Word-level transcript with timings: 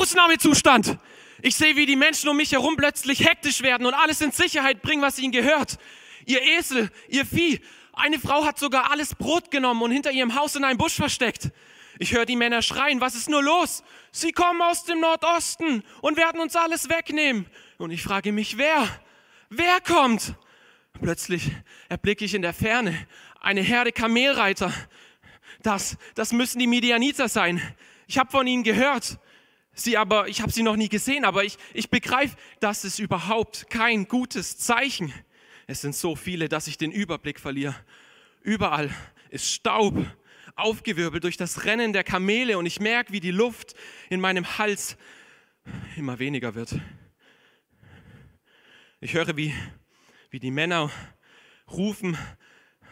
Ausnahmezustand. 0.00 0.96
Ich 1.42 1.56
sehe, 1.56 1.76
wie 1.76 1.84
die 1.84 1.94
Menschen 1.94 2.30
um 2.30 2.36
mich 2.38 2.52
herum 2.52 2.74
plötzlich 2.74 3.22
hektisch 3.22 3.60
werden 3.60 3.86
und 3.86 3.92
alles 3.92 4.22
in 4.22 4.32
Sicherheit 4.32 4.80
bringen, 4.80 5.02
was 5.02 5.18
ihnen 5.18 5.30
gehört. 5.30 5.78
Ihr 6.24 6.40
Esel, 6.40 6.90
ihr 7.08 7.26
Vieh. 7.26 7.60
Eine 7.92 8.18
Frau 8.18 8.46
hat 8.46 8.58
sogar 8.58 8.90
alles 8.90 9.14
Brot 9.14 9.50
genommen 9.50 9.82
und 9.82 9.90
hinter 9.90 10.10
ihrem 10.10 10.34
Haus 10.36 10.56
in 10.56 10.64
einem 10.64 10.78
Busch 10.78 10.94
versteckt. 10.94 11.50
Ich 11.98 12.14
höre 12.14 12.24
die 12.24 12.36
Männer 12.36 12.62
schreien, 12.62 13.02
was 13.02 13.14
ist 13.14 13.28
nur 13.28 13.42
los? 13.42 13.84
Sie 14.10 14.32
kommen 14.32 14.62
aus 14.62 14.84
dem 14.84 15.00
Nordosten 15.00 15.84
und 16.00 16.16
werden 16.16 16.40
uns 16.40 16.56
alles 16.56 16.88
wegnehmen. 16.88 17.44
Und 17.76 17.90
ich 17.90 18.02
frage 18.02 18.32
mich, 18.32 18.56
wer? 18.56 18.88
Wer 19.50 19.82
kommt? 19.82 20.32
Plötzlich 21.02 21.50
erblicke 21.90 22.24
ich 22.24 22.32
in 22.32 22.40
der 22.40 22.54
Ferne 22.54 23.06
eine 23.38 23.60
Herde 23.60 23.92
Kamelreiter. 23.92 24.72
Das, 25.62 25.98
das 26.14 26.32
müssen 26.32 26.58
die 26.58 26.66
Midianiter 26.66 27.28
sein. 27.28 27.60
Ich 28.06 28.16
habe 28.16 28.30
von 28.30 28.46
ihnen 28.46 28.62
gehört. 28.62 29.18
Sie 29.72 29.96
aber, 29.96 30.28
ich 30.28 30.42
habe 30.42 30.52
sie 30.52 30.62
noch 30.62 30.76
nie 30.76 30.88
gesehen, 30.88 31.24
aber 31.24 31.44
ich, 31.44 31.56
ich 31.72 31.90
begreife, 31.90 32.36
das 32.60 32.84
ist 32.84 32.98
überhaupt 32.98 33.70
kein 33.70 34.08
gutes 34.08 34.58
Zeichen. 34.58 35.12
Es 35.66 35.80
sind 35.80 35.94
so 35.94 36.16
viele, 36.16 36.48
dass 36.48 36.66
ich 36.66 36.76
den 36.76 36.90
Überblick 36.90 37.38
verliere. 37.38 37.76
Überall 38.42 38.90
ist 39.30 39.52
Staub, 39.52 39.94
aufgewirbelt 40.56 41.24
durch 41.24 41.36
das 41.36 41.64
Rennen 41.64 41.92
der 41.92 42.04
Kamele 42.04 42.58
und 42.58 42.66
ich 42.66 42.80
merke, 42.80 43.12
wie 43.12 43.20
die 43.20 43.30
Luft 43.30 43.74
in 44.08 44.20
meinem 44.20 44.58
Hals 44.58 44.96
immer 45.96 46.18
weniger 46.18 46.54
wird. 46.54 46.74
Ich 49.00 49.14
höre, 49.14 49.36
wie, 49.36 49.54
wie 50.30 50.40
die 50.40 50.50
Männer 50.50 50.90
rufen, 51.70 52.18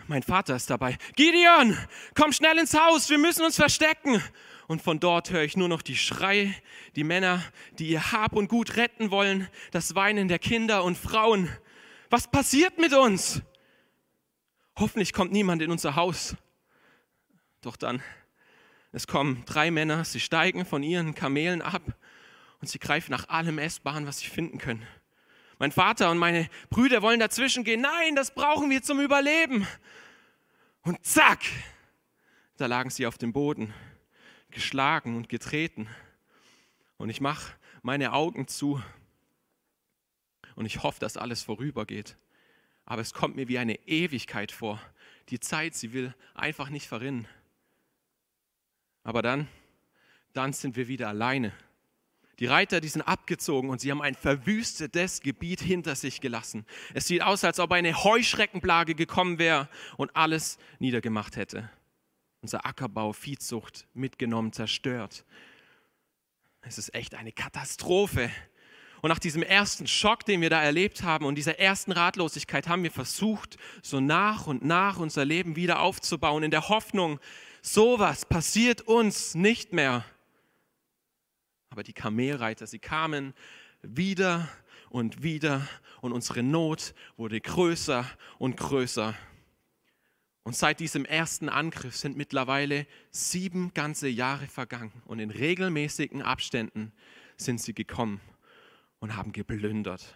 mein 0.06 0.23
Vater 0.23 0.56
ist 0.56 0.70
dabei. 0.70 0.96
Gideon, 1.16 1.76
komm 2.15 2.32
schnell 2.32 2.59
ins 2.59 2.73
Haus, 2.73 3.10
wir 3.10 3.18
müssen 3.18 3.45
uns 3.45 3.56
verstecken. 3.56 4.23
Und 4.68 4.82
von 4.82 5.00
dort 5.00 5.30
höre 5.30 5.42
ich 5.42 5.56
nur 5.56 5.68
noch 5.68 5.80
die 5.80 5.96
Schreie, 5.96 6.54
die 6.95 7.02
Männer, 7.02 7.42
die 7.78 7.88
ihr 7.88 8.12
Hab 8.12 8.34
und 8.34 8.48
Gut 8.48 8.76
retten 8.76 9.10
wollen, 9.10 9.48
das 9.70 9.95
Weinen 9.95 10.29
der 10.29 10.38
Kinder 10.38 10.84
und 10.84 10.96
Frauen. 10.96 11.48
Was 12.10 12.30
passiert 12.30 12.78
mit 12.78 12.93
uns? 12.93 13.40
Hoffentlich 14.76 15.15
kommt 15.15 15.32
niemand 15.32 15.62
in 15.62 15.70
unser 15.70 15.96
Haus. 15.96 16.37
Doch 17.62 17.76
dann, 17.76 18.02
es 18.93 19.06
kommen 19.06 19.43
drei 19.46 19.70
Männer, 19.70 20.04
sie 20.04 20.20
steigen 20.20 20.66
von 20.66 20.82
ihren 20.82 21.15
Kamelen 21.15 21.62
ab 21.62 21.82
und 22.60 22.68
sie 22.68 22.78
greifen 22.78 23.10
nach 23.10 23.28
allem 23.30 23.59
Essbaren, 23.59 24.06
was 24.06 24.18
sie 24.18 24.28
finden 24.28 24.59
können. 24.59 24.87
Mein 25.59 25.73
Vater 25.73 26.10
und 26.10 26.18
meine 26.18 26.46
Brüder 26.68 27.00
wollen 27.00 27.21
dazwischen 27.21 27.65
gehen. 27.65 27.80
Nein, 27.80 28.15
das 28.15 28.34
brauchen 28.34 28.68
wir 28.68 28.82
zum 28.82 29.00
Überleben. 29.00 29.66
Und 30.82 31.04
zack, 31.04 31.40
da 32.59 32.66
lagen 32.66 32.90
sie 32.90 33.06
auf 33.06 33.16
dem 33.16 33.32
Boden, 33.32 33.73
geschlagen 34.51 35.16
und 35.16 35.29
getreten. 35.29 35.88
Und 36.96 37.10
ich 37.10 37.21
mache 37.21 37.54
meine 37.82 38.13
Augen 38.13 38.49
zu 38.49 38.82
und 40.55 40.66
ich 40.66 40.82
hoffe, 40.82 41.01
dass 41.01 41.16
alles 41.16 41.43
vorübergeht. 41.43 42.16
Aber 42.85 43.02
es 43.02 43.13
kommt 43.13 43.37
mir 43.37 43.49
wie 43.49 43.59
eine 43.59 43.87
Ewigkeit 43.87 44.51
vor. 44.51 44.80
Die 45.29 45.40
Zeit, 45.40 45.74
sie 45.74 45.93
will 45.93 46.15
einfach 46.35 46.71
nicht 46.71 46.88
verrinnen. 46.88 47.29
Aber 49.05 49.23
dann, 49.23 49.46
dann 50.32 50.52
sind 50.52 50.77
wir 50.77 50.88
wieder 50.88 51.09
alleine. 51.09 51.52
Die 52.38 52.46
Reiter, 52.46 52.80
die 52.80 52.88
sind 52.88 53.02
abgezogen 53.02 53.68
und 53.68 53.80
sie 53.80 53.90
haben 53.90 54.01
ein 54.01 54.15
verwüstetes 54.15 55.21
Gebiet 55.21 55.60
hinter 55.60 55.96
sich 55.96 56.21
gelassen. 56.21 56.66
Es 56.95 57.07
sieht 57.07 57.23
aus, 57.23 57.43
als 57.43 57.59
ob 57.59 57.73
eine 57.73 58.05
Heuschreckenplage 58.05 58.95
gekommen 58.95 59.38
wäre 59.38 59.68
und 59.96 60.15
alles 60.15 60.59
niedergemacht 60.79 61.37
hätte. 61.37 61.68
Unser 62.40 62.64
Ackerbau, 62.64 63.12
Viehzucht 63.12 63.86
mitgenommen, 63.94 64.53
zerstört. 64.53 65.25
Es 66.60 66.78
ist 66.78 66.94
echt 66.94 67.14
eine 67.14 67.32
Katastrophe. 67.32 68.31
Und 69.00 69.10
nach 69.10 69.19
diesem 69.19 69.42
ersten 69.42 69.86
Schock, 69.86 70.25
den 70.25 70.41
wir 70.41 70.50
da 70.50 70.62
erlebt 70.62 71.03
haben 71.03 71.25
und 71.25 71.36
dieser 71.36 71.59
ersten 71.59 71.92
Ratlosigkeit, 71.92 72.69
haben 72.69 72.82
wir 72.82 72.91
versucht, 72.91 73.56
so 73.82 74.00
nach 74.00 74.47
und 74.47 74.65
nach 74.65 74.98
unser 74.98 75.25
Leben 75.25 75.56
wieder 75.56 75.81
aufzubauen, 75.81 76.43
in 76.43 76.50
der 76.50 76.69
Hoffnung, 76.69 77.21
sowas 77.62 78.27
passiert 78.27 78.82
uns 78.82 79.34
nicht 79.34 79.72
mehr. 79.72 80.04
Aber 81.71 81.82
die 81.82 81.93
Kamelreiter, 81.93 82.66
sie 82.66 82.81
kamen 82.81 83.34
wieder 83.82 84.48
und 84.91 85.22
wieder 85.22 85.69
und 86.00 86.12
unsere 86.12 86.43
Not 86.43 86.94
wurde 87.16 87.41
größer 87.41 88.04
und 88.38 88.56
größer. 88.56 89.15
Und 90.48 90.56
seit 90.56 90.81
diesem 90.81 91.04
ersten 91.04 91.50
Angriff 91.50 91.94
sind 91.94 92.16
mittlerweile 92.16 92.86
sieben 93.10 93.75
ganze 93.75 94.09
Jahre 94.09 94.47
vergangen 94.47 95.03
und 95.04 95.19
in 95.19 95.28
regelmäßigen 95.28 96.22
Abständen 96.22 96.91
sind 97.36 97.60
sie 97.60 97.75
gekommen 97.75 98.22
und 98.98 99.14
haben 99.14 99.32
geplündert. 99.32 100.14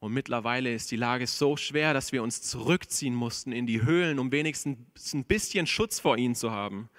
Und 0.00 0.12
mittlerweile 0.12 0.74
ist 0.74 0.90
die 0.90 0.96
Lage 0.96 1.28
so 1.28 1.56
schwer, 1.56 1.94
dass 1.94 2.10
wir 2.10 2.24
uns 2.24 2.42
zurückziehen 2.42 3.14
mussten 3.14 3.52
in 3.52 3.68
die 3.68 3.82
Höhlen, 3.82 4.18
um 4.18 4.32
wenigstens 4.32 5.14
ein 5.14 5.24
bisschen 5.24 5.68
Schutz 5.68 6.00
vor 6.00 6.18
ihnen 6.18 6.34
zu 6.34 6.50
haben. 6.50 6.90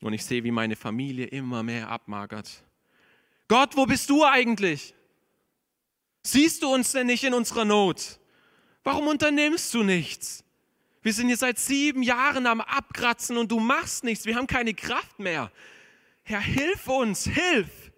Und 0.00 0.14
ich 0.14 0.24
sehe, 0.24 0.42
wie 0.42 0.50
meine 0.50 0.74
Familie 0.74 1.26
immer 1.26 1.62
mehr 1.62 1.90
abmagert. 1.90 2.64
Gott, 3.46 3.76
wo 3.76 3.86
bist 3.86 4.10
du 4.10 4.24
eigentlich? 4.24 4.94
Siehst 6.24 6.64
du 6.64 6.74
uns 6.74 6.90
denn 6.90 7.06
nicht 7.06 7.22
in 7.22 7.34
unserer 7.34 7.64
Not? 7.64 8.18
Warum 8.82 9.06
unternimmst 9.06 9.72
du 9.74 9.84
nichts? 9.84 10.42
Wir 11.02 11.12
sind 11.12 11.26
hier 11.26 11.36
seit 11.36 11.58
sieben 11.58 12.02
Jahren 12.02 12.46
am 12.46 12.60
Abkratzen 12.60 13.36
und 13.36 13.50
du 13.50 13.58
machst 13.58 14.04
nichts. 14.04 14.24
Wir 14.24 14.36
haben 14.36 14.46
keine 14.46 14.72
Kraft 14.72 15.18
mehr. 15.18 15.50
Herr, 16.22 16.40
hilf 16.40 16.86
uns, 16.86 17.24
hilf. 17.24 17.90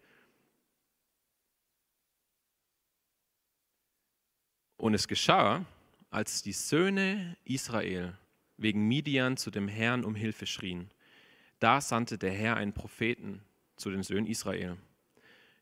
Und 4.78 4.94
es 4.94 5.06
geschah, 5.06 5.64
als 6.10 6.43
die 6.43 6.53
Söhne 6.53 7.37
Israel 7.44 8.16
wegen 8.56 8.88
Midian 8.88 9.37
zu 9.37 9.50
dem 9.50 9.69
Herrn 9.69 10.04
um 10.04 10.14
Hilfe 10.14 10.47
schrien. 10.47 10.91
Da 11.59 11.81
sandte 11.81 12.19
der 12.19 12.32
Herr 12.32 12.56
einen 12.56 12.72
Propheten 12.72 13.43
zu 13.76 13.91
den 13.91 14.03
Söhnen 14.03 14.26
Israel. 14.26 14.76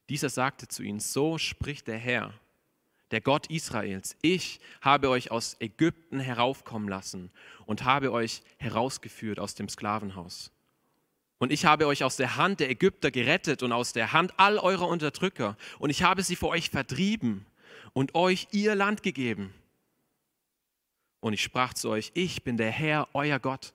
Dieser 0.08 0.28
sagte 0.28 0.68
zu 0.68 0.82
ihnen, 0.82 1.00
so 1.00 1.38
spricht 1.38 1.88
der 1.88 1.98
Herr, 1.98 2.34
der 3.12 3.20
Gott 3.20 3.46
Israels, 3.48 4.16
ich 4.22 4.58
habe 4.80 5.08
euch 5.10 5.30
aus 5.30 5.56
Ägypten 5.60 6.18
heraufkommen 6.18 6.88
lassen 6.88 7.30
und 7.66 7.84
habe 7.84 8.10
euch 8.10 8.42
herausgeführt 8.56 9.38
aus 9.38 9.54
dem 9.54 9.68
Sklavenhaus. 9.68 10.50
Und 11.38 11.52
ich 11.52 11.64
habe 11.64 11.86
euch 11.86 12.04
aus 12.04 12.16
der 12.16 12.36
Hand 12.36 12.60
der 12.60 12.70
Ägypter 12.70 13.10
gerettet 13.10 13.62
und 13.62 13.72
aus 13.72 13.92
der 13.92 14.12
Hand 14.12 14.32
all 14.38 14.58
eurer 14.58 14.86
Unterdrücker. 14.86 15.56
Und 15.78 15.90
ich 15.90 16.04
habe 16.04 16.22
sie 16.22 16.36
vor 16.36 16.50
euch 16.50 16.70
vertrieben 16.70 17.46
und 17.92 18.14
euch 18.14 18.46
ihr 18.52 18.74
Land 18.74 19.02
gegeben. 19.02 19.52
Und 21.20 21.32
ich 21.32 21.42
sprach 21.42 21.74
zu 21.74 21.90
euch, 21.90 22.12
ich 22.14 22.44
bin 22.44 22.56
der 22.56 22.70
Herr, 22.70 23.08
euer 23.12 23.38
Gott. 23.38 23.72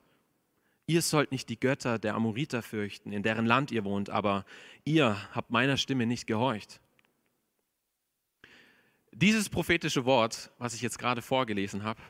Ihr 0.86 1.02
sollt 1.02 1.30
nicht 1.30 1.50
die 1.50 1.60
Götter 1.60 1.98
der 1.98 2.14
Amoriter 2.14 2.62
fürchten, 2.62 3.12
in 3.12 3.22
deren 3.22 3.44
Land 3.44 3.70
ihr 3.70 3.84
wohnt, 3.84 4.08
aber 4.08 4.46
ihr 4.86 5.16
habt 5.34 5.50
meiner 5.50 5.76
Stimme 5.76 6.06
nicht 6.06 6.26
gehorcht. 6.26 6.80
Dieses 9.12 9.48
prophetische 9.48 10.04
Wort, 10.04 10.50
was 10.58 10.74
ich 10.74 10.82
jetzt 10.82 10.98
gerade 10.98 11.22
vorgelesen 11.22 11.82
habe, 11.82 12.00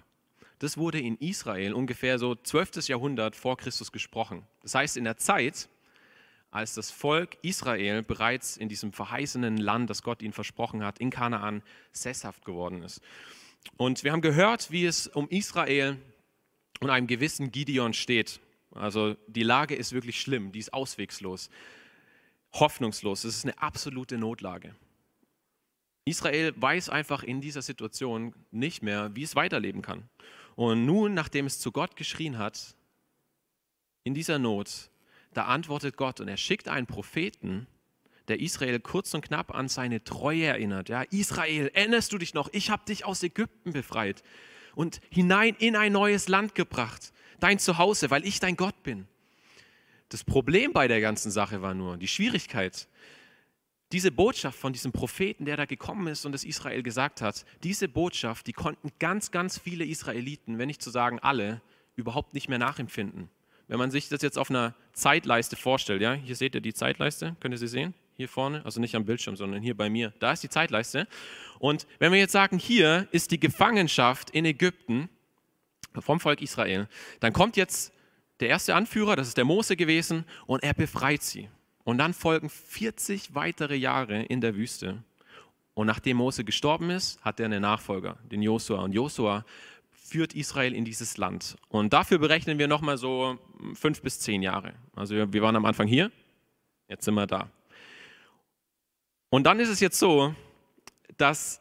das 0.59 0.77
wurde 0.77 0.99
in 0.99 1.17
Israel 1.19 1.73
ungefähr 1.73 2.19
so 2.19 2.35
12. 2.35 2.89
Jahrhundert 2.89 3.37
vor 3.37 3.57
Christus 3.57 3.93
gesprochen. 3.93 4.47
Das 4.63 4.75
heißt, 4.75 4.97
in 4.97 5.05
der 5.05 5.17
Zeit, 5.17 5.69
als 6.51 6.75
das 6.75 6.91
Volk 6.91 7.39
Israel 7.43 8.03
bereits 8.03 8.57
in 8.57 8.69
diesem 8.69 8.93
verheißenen 8.93 9.57
Land, 9.59 9.91
das 9.91 10.03
Gott 10.03 10.23
ihnen 10.23 10.33
versprochen 10.33 10.85
hat, 10.85 10.99
in 10.99 11.11
Kanaan 11.11 11.63
sesshaft 11.93 12.45
geworden 12.45 12.83
ist. 12.83 13.01
Und 13.77 14.03
wir 14.03 14.13
haben 14.13 14.23
gehört, 14.23 14.71
wie 14.71 14.87
es 14.87 15.07
um 15.07 15.29
Israel 15.29 15.97
und 16.81 16.91
einem 16.91 17.07
gewissen 17.07 17.53
Gideon 17.53 17.93
steht. 17.93 18.41
Also 18.73 19.17
die 19.27 19.43
Lage 19.43 19.75
ist 19.75 19.93
wirklich 19.93 20.21
schlimm, 20.21 20.53
die 20.53 20.59
ist 20.59 20.73
auswegslos, 20.73 21.51
hoffnungslos, 22.53 23.25
es 23.25 23.37
ist 23.37 23.45
eine 23.45 23.59
absolute 23.61 24.19
Notlage. 24.19 24.75
Israel 26.09 26.53
weiß 26.57 26.89
einfach 26.89 27.23
in 27.23 27.41
dieser 27.41 27.63
Situation 27.63 28.35
nicht 28.51 28.83
mehr, 28.83 29.15
wie 29.15 29.23
es 29.23 29.37
weiterleben 29.37 29.83
kann. 29.83 30.09
Und 30.57 30.87
nun, 30.87 31.15
nachdem 31.15 31.47
es 31.47 31.61
zu 31.61 31.71
Gott 31.71 31.97
geschrien 31.97 32.39
hat, 32.39 32.75
in 34.05 34.15
dieser 34.15 34.39
Not, 34.39 34.91
da 35.35 35.45
antwortet 35.45 35.97
Gott 35.97 36.21
und 36.21 36.29
er 36.29 36.37
schickt 36.37 36.69
einen 36.69 36.87
Propheten, 36.87 37.67
der 38.29 38.41
Israel 38.41 38.81
kurz 38.81 39.15
und 39.15 39.23
knapp 39.23 39.55
an 39.55 39.69
seine 39.69 40.03
Treue 40.05 40.45
erinnert. 40.45 40.89
Ja, 40.89 41.03
Israel, 41.03 41.71
erinnerst 41.75 42.13
du 42.13 42.19
dich 42.19 42.35
noch? 42.35 42.49
Ich 42.53 42.71
habe 42.71 42.85
dich 42.87 43.05
aus 43.05 43.23
Ägypten 43.23 43.73
befreit 43.73 44.23
und 44.75 45.01
hinein 45.11 45.57
in 45.59 45.77
ein 45.77 45.93
neues 45.93 46.29
Land 46.29 46.55
gebracht, 46.55 47.13
dein 47.41 47.59
Zuhause, 47.59 48.11
weil 48.11 48.27
ich 48.27 48.41
dein 48.41 48.57
Gott 48.57 48.83
bin. 48.83 49.07
Das 50.09 50.25
Problem 50.25 50.73
bei 50.73 50.89
der 50.89 51.01
ganzen 51.01 51.31
Sache 51.31 51.63
war 51.63 51.75
nur, 51.75 51.97
die 51.99 52.09
Schwierigkeit, 52.09 52.89
diese 53.93 54.11
Botschaft 54.11 54.59
von 54.59 54.73
diesem 54.73 54.93
Propheten, 54.93 55.45
der 55.45 55.57
da 55.57 55.65
gekommen 55.65 56.09
ist 56.09 56.27
und 56.27 56.35
es 56.35 56.45
Israel 56.45 56.83
gesagt 56.83 57.23
hat, 57.23 57.45
diese 57.63 57.89
Botschaft, 57.89 58.47
die 58.47 58.53
konnten 58.53 58.91
ganz, 58.99 59.31
ganz 59.31 59.59
viele 59.59 59.85
Israeliten, 59.85 60.59
wenn 60.59 60.67
nicht 60.67 60.83
zu 60.83 60.91
sagen 60.91 61.19
alle, 61.21 61.63
überhaupt 61.97 62.35
nicht 62.35 62.49
mehr 62.49 62.59
nachempfinden. 62.59 63.31
Wenn 63.67 63.79
man 63.79 63.91
sich 63.91 64.09
das 64.09 64.23
jetzt 64.23 64.39
auf 64.39 64.51
einer 64.51 64.75
Zeitleiste 64.93 65.57
vorstellt, 65.57 66.03
ja, 66.03 66.13
hier 66.13 66.37
seht 66.37 66.55
ihr 66.55 66.61
die 66.61 66.75
Zeitleiste, 66.75 67.37
könnt 67.41 67.55
ihr 67.55 67.59
sie 67.59 67.69
sehen? 67.69 67.95
hier 68.19 68.29
vorne, 68.29 68.65
also 68.65 68.81
nicht 68.81 68.97
am 68.97 69.05
Bildschirm, 69.05 69.37
sondern 69.37 69.63
hier 69.63 69.77
bei 69.77 69.89
mir. 69.89 70.13
Da 70.19 70.33
ist 70.33 70.43
die 70.43 70.49
Zeitleiste. 70.49 71.07
Und 71.61 71.87
wenn 72.01 72.11
wir 72.11 72.19
jetzt 72.19 72.33
sagen, 72.33 72.59
hier 72.59 73.07
ist 73.13 73.31
die 73.31 73.39
Gefangenschaft 73.39 74.31
in 74.31 74.45
Ägypten 74.45 75.09
vom 76.01 76.19
Volk 76.19 76.43
Israel, 76.43 76.89
dann 77.21 77.33
kommt 77.33 77.57
jetzt 77.57 77.93
der 78.41 78.49
erste 78.49 78.75
Anführer, 78.75 79.15
das 79.15 79.29
ist 79.29 79.37
der 79.37 79.45
Mose 79.45 79.77
gewesen, 79.77 80.25
und 80.47 80.65
er 80.65 80.75
befreit 80.75 81.23
sie. 81.23 81.49
Und 81.89 81.97
dann 81.97 82.13
folgen 82.13 82.51
40 82.51 83.35
weitere 83.35 83.75
Jahre 83.75 84.23
in 84.25 84.43
der 84.43 84.57
Wüste. 84.57 85.03
Und 85.73 85.87
nachdem 85.87 86.19
Mose 86.19 86.45
gestorben 86.45 86.91
ist, 86.91 87.19
hat 87.25 87.41
er 87.41 87.47
einen 87.47 87.63
Nachfolger, 87.63 88.19
den 88.31 88.43
Josua. 88.43 88.83
Und 88.83 88.93
Josua 88.93 89.47
führt 89.91 90.35
Israel 90.35 90.75
in 90.75 90.85
dieses 90.85 91.17
Land. 91.17 91.57
Und 91.71 91.95
dafür 91.95 92.19
berechnen 92.19 92.59
wir 92.59 92.69
nochmal 92.69 92.99
so 92.99 93.39
fünf 93.73 94.03
bis 94.03 94.21
zehn 94.21 94.43
Jahre. 94.43 94.75
Also 94.95 95.15
wir 95.33 95.41
waren 95.41 95.57
am 95.57 95.65
Anfang 95.65 95.87
hier, 95.87 96.13
jetzt 96.89 97.07
sind 97.07 97.15
wir 97.15 97.27
da. 97.27 97.49
Und 99.31 99.45
dann 99.45 99.59
ist 99.59 99.71
es 99.71 99.81
jetzt 99.81 99.99
so, 99.99 100.35
dass 101.17 101.59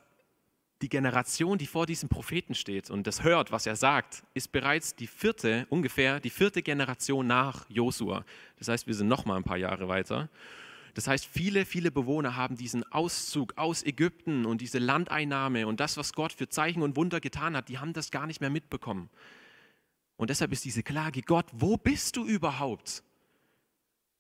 die 0.82 0.90
Generation, 0.90 1.58
die 1.58 1.66
vor 1.66 1.86
diesem 1.86 2.08
Propheten 2.08 2.54
steht 2.54 2.90
und 2.90 3.08
das 3.08 3.24
hört, 3.24 3.52
was 3.52 3.66
er 3.66 3.76
sagt, 3.76 4.24
ist 4.34 4.52
bereits 4.52 4.96
die 4.96 5.08
vierte, 5.08 5.66
ungefähr 5.70 6.20
die 6.20 6.30
vierte 6.30 6.62
Generation 6.62 7.26
nach 7.26 7.68
Josua. 7.70 8.24
Das 8.60 8.68
heißt, 8.68 8.86
wir 8.86 8.94
sind 8.94 9.08
noch 9.08 9.26
mal 9.26 9.38
ein 9.38 9.44
paar 9.44 9.58
Jahre 9.58 9.88
weiter. 9.88 10.30
Das 10.94 11.08
heißt, 11.08 11.26
viele, 11.26 11.66
viele 11.66 11.92
Bewohner 11.92 12.36
haben 12.36 12.58
diesen 12.58 12.84
Auszug 12.92 13.54
aus 13.58 13.84
Ägypten 13.84 14.46
und 14.46 14.62
diese 14.62 14.80
Landeinnahme 14.80 15.68
und 15.68 15.80
das, 15.80 15.98
was 15.98 16.14
Gott 16.14 16.34
für 16.34 16.50
Zeichen 16.50 16.82
und 16.82 16.96
Wunder 16.96 17.20
getan 17.20 17.56
hat, 17.56 17.70
die 17.70 17.78
haben 17.78 17.94
das 17.94 18.10
gar 18.12 18.28
nicht 18.28 18.42
mehr 18.42 18.50
mitbekommen. 18.50 19.10
Und 20.16 20.32
deshalb 20.32 20.52
ist 20.52 20.66
diese 20.66 20.84
Klage, 20.84 21.22
Gott, 21.22 21.46
wo 21.52 21.78
bist 21.78 22.16
du 22.16 22.26
überhaupt? 22.26 23.04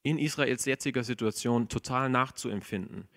In 0.04 0.19
Israels 0.19 0.65
jetziger 0.65 1.04
Situation 1.04 1.68
total 1.68 2.09
nachzuempfinden. 2.09 3.07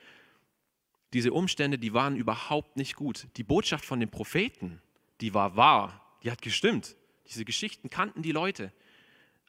Diese 1.13 1.33
Umstände, 1.33 1.79
die 1.79 1.93
waren 1.93 2.17
überhaupt 2.17 2.77
nicht 2.77 2.95
gut. 2.95 3.27
Die 3.37 3.43
Botschaft 3.43 3.85
von 3.85 4.01
den 4.01 4.11
Propheten, 4.11 4.81
die 5.21 5.35
war 5.35 5.57
wahr, 5.57 6.01
die 6.23 6.31
hat 6.31 6.43
gestimmt. 6.43 6.97
Diese 7.29 7.45
Geschichten 7.45 7.91
kannten 7.91 8.23
die 8.23 8.33
Leute, 8.33 8.73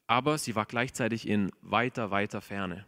aber 0.08 0.38
sie 0.38 0.56
war 0.56 0.66
gleichzeitig 0.66 1.28
in 1.28 1.52
weiter, 1.62 2.12
weiter 2.12 2.42
Ferne. 2.42 2.86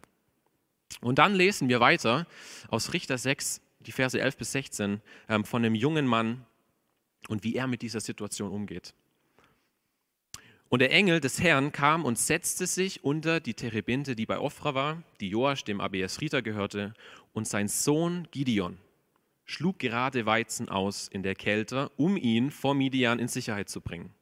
Und 1.02 1.20
dann 1.20 1.34
lesen 1.34 1.70
wir 1.70 1.80
weiter 1.80 2.28
aus 2.70 2.94
Richter 2.94 3.18
6, 3.18 3.62
die 3.80 3.92
Verse 3.92 4.20
11 4.20 4.38
bis 4.38 4.52
16, 4.52 5.02
ähm, 5.30 5.46
von 5.46 5.64
einem 5.64 5.76
jungen 5.76 6.06
Mann 6.06 6.46
und 7.28 7.44
wie 7.44 7.56
er 7.56 7.68
mit 7.68 7.82
dieser 7.82 8.02
Situation 8.02 8.52
umgeht. 8.52 8.94
Und 10.74 10.80
der 10.80 10.92
Engel 10.92 11.20
des 11.20 11.40
Herrn 11.40 11.72
kam 11.72 12.04
und 12.04 12.18
setzte 12.18 12.66
sich 12.66 13.04
unter 13.04 13.40
die 13.40 13.54
Terebinte, 13.54 14.16
die 14.16 14.26
bei 14.26 14.40
Ophra 14.40 14.74
war, 14.74 15.04
die 15.20 15.30
Joasch 15.30 15.64
dem 15.64 15.80
Abiesriter 15.80 16.42
gehörte, 16.42 16.96
und 17.32 17.48
sein 17.48 17.68
Sohn 17.68 18.28
Gideon 18.32 18.80
schlug 19.46 19.78
gerade 19.78 20.26
Weizen 20.26 20.70
aus 20.70 21.08
in 21.08 21.22
der 21.22 21.36
Kälte, 21.36 21.92
um 21.96 22.18
ihn 22.18 22.50
vor 22.50 22.74
Midian 22.74 23.20
in 23.20 23.28
Sicherheit 23.28 23.70
zu 23.70 23.82
bringen. 23.82 24.16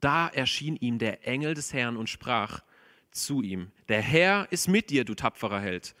Da 0.00 0.28
erschien 0.28 0.76
ihm 0.76 0.98
der 0.98 1.28
Engel 1.28 1.52
des 1.52 1.74
Herrn 1.74 1.98
und 1.98 2.08
sprach 2.08 2.62
zu 3.10 3.42
ihm, 3.42 3.70
der 3.90 4.00
Herr 4.00 4.48
ist 4.50 4.68
mit 4.68 4.88
dir, 4.88 5.04
du 5.04 5.14
tapferer 5.14 5.60
Held. 5.60 5.94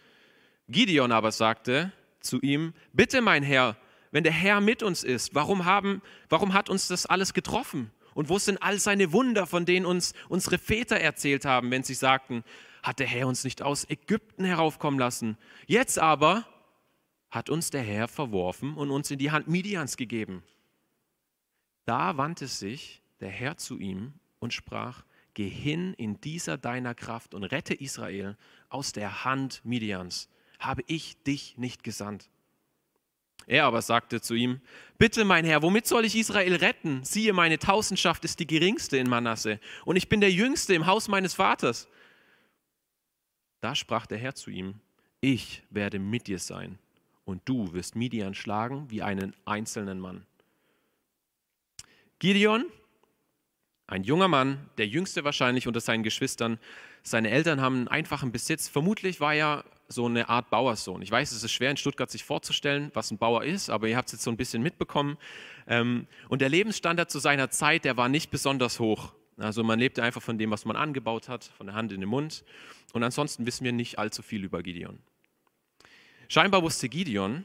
Gideon 0.70 1.12
aber 1.12 1.30
sagte 1.30 1.92
zu 2.20 2.40
ihm, 2.40 2.72
bitte 2.94 3.20
mein 3.20 3.42
Herr, 3.42 3.76
wenn 4.12 4.24
der 4.24 4.32
Herr 4.32 4.62
mit 4.62 4.82
uns 4.82 5.04
ist, 5.04 5.34
warum, 5.34 5.66
haben, 5.66 6.00
warum 6.30 6.54
hat 6.54 6.70
uns 6.70 6.88
das 6.88 7.04
alles 7.04 7.34
getroffen? 7.34 7.90
Und 8.18 8.28
wo 8.28 8.40
sind 8.40 8.60
all 8.60 8.80
seine 8.80 9.12
Wunder, 9.12 9.46
von 9.46 9.64
denen 9.64 9.86
uns 9.86 10.12
unsere 10.28 10.58
Väter 10.58 10.98
erzählt 10.98 11.44
haben, 11.44 11.70
wenn 11.70 11.84
sie 11.84 11.94
sagten, 11.94 12.42
hat 12.82 12.98
der 12.98 13.06
Herr 13.06 13.28
uns 13.28 13.44
nicht 13.44 13.62
aus 13.62 13.88
Ägypten 13.88 14.44
heraufkommen 14.44 14.98
lassen. 14.98 15.38
Jetzt 15.68 16.00
aber 16.00 16.44
hat 17.30 17.48
uns 17.48 17.70
der 17.70 17.82
Herr 17.82 18.08
verworfen 18.08 18.74
und 18.74 18.90
uns 18.90 19.08
in 19.12 19.20
die 19.20 19.30
Hand 19.30 19.46
Midians 19.46 19.96
gegeben. 19.96 20.42
Da 21.84 22.16
wandte 22.16 22.48
sich 22.48 23.04
der 23.20 23.30
Herr 23.30 23.56
zu 23.56 23.78
ihm 23.78 24.14
und 24.40 24.52
sprach, 24.52 25.04
geh 25.34 25.48
hin 25.48 25.94
in 25.94 26.20
dieser 26.20 26.58
deiner 26.58 26.96
Kraft 26.96 27.34
und 27.34 27.44
rette 27.44 27.74
Israel 27.74 28.36
aus 28.68 28.90
der 28.90 29.24
Hand 29.24 29.64
Midians. 29.64 30.28
Habe 30.58 30.82
ich 30.88 31.22
dich 31.22 31.56
nicht 31.56 31.84
gesandt? 31.84 32.30
Er 33.46 33.64
aber 33.64 33.80
sagte 33.80 34.20
zu 34.20 34.34
ihm, 34.34 34.60
bitte 34.98 35.24
mein 35.24 35.44
Herr, 35.44 35.62
womit 35.62 35.86
soll 35.86 36.04
ich 36.04 36.16
Israel 36.16 36.56
retten? 36.56 37.02
Siehe, 37.04 37.32
meine 37.32 37.58
Tausendschaft 37.58 38.24
ist 38.24 38.40
die 38.40 38.46
geringste 38.46 38.98
in 38.98 39.08
Manasse 39.08 39.60
und 39.84 39.96
ich 39.96 40.08
bin 40.08 40.20
der 40.20 40.32
Jüngste 40.32 40.74
im 40.74 40.86
Haus 40.86 41.08
meines 41.08 41.34
Vaters. 41.34 41.88
Da 43.60 43.74
sprach 43.74 44.06
der 44.06 44.18
Herr 44.18 44.34
zu 44.34 44.50
ihm, 44.50 44.74
ich 45.20 45.62
werde 45.70 45.98
mit 45.98 46.26
dir 46.26 46.38
sein 46.38 46.78
und 47.24 47.42
du 47.46 47.72
wirst 47.72 47.96
Midian 47.96 48.34
schlagen 48.34 48.90
wie 48.90 49.02
einen 49.02 49.34
einzelnen 49.44 49.98
Mann. 49.98 50.26
Gideon, 52.18 52.66
ein 53.86 54.04
junger 54.04 54.28
Mann, 54.28 54.68
der 54.76 54.86
jüngste 54.86 55.24
wahrscheinlich 55.24 55.66
unter 55.66 55.80
seinen 55.80 56.02
Geschwistern, 56.02 56.58
seine 57.02 57.30
Eltern 57.30 57.60
haben 57.60 57.76
einen 57.76 57.88
einfachen 57.88 58.32
Besitz. 58.32 58.68
Vermutlich 58.68 59.20
war 59.20 59.34
er 59.34 59.64
so 59.88 60.06
eine 60.06 60.28
Art 60.28 60.50
Bauerssohn. 60.50 61.00
Ich 61.00 61.10
weiß, 61.10 61.32
es 61.32 61.42
ist 61.42 61.52
schwer 61.52 61.70
in 61.70 61.76
Stuttgart 61.78 62.10
sich 62.10 62.22
vorzustellen, 62.22 62.90
was 62.94 63.10
ein 63.10 63.18
Bauer 63.18 63.42
ist, 63.44 63.70
aber 63.70 63.88
ihr 63.88 63.96
habt 63.96 64.08
es 64.08 64.12
jetzt 64.12 64.24
so 64.24 64.30
ein 64.30 64.36
bisschen 64.36 64.62
mitbekommen. 64.62 65.16
Ähm, 65.66 66.06
und 66.28 66.42
der 66.42 66.50
Lebensstandard 66.50 67.10
zu 67.10 67.18
seiner 67.18 67.50
Zeit, 67.50 67.84
der 67.84 67.96
war 67.96 68.08
nicht 68.08 68.30
besonders 68.30 68.78
hoch. 68.80 69.14
Also 69.38 69.64
man 69.64 69.78
lebte 69.78 70.02
einfach 70.02 70.20
von 70.20 70.36
dem, 70.36 70.50
was 70.50 70.64
man 70.64 70.76
angebaut 70.76 71.28
hat, 71.28 71.44
von 71.44 71.66
der 71.66 71.74
Hand 71.74 71.92
in 71.92 72.00
den 72.00 72.10
Mund. 72.10 72.44
Und 72.92 73.02
ansonsten 73.02 73.46
wissen 73.46 73.64
wir 73.64 73.72
nicht 73.72 73.98
allzu 73.98 74.22
viel 74.22 74.44
über 74.44 74.62
Gideon. 74.62 74.98
Scheinbar 76.28 76.62
wusste 76.62 76.88
Gideon 76.88 77.44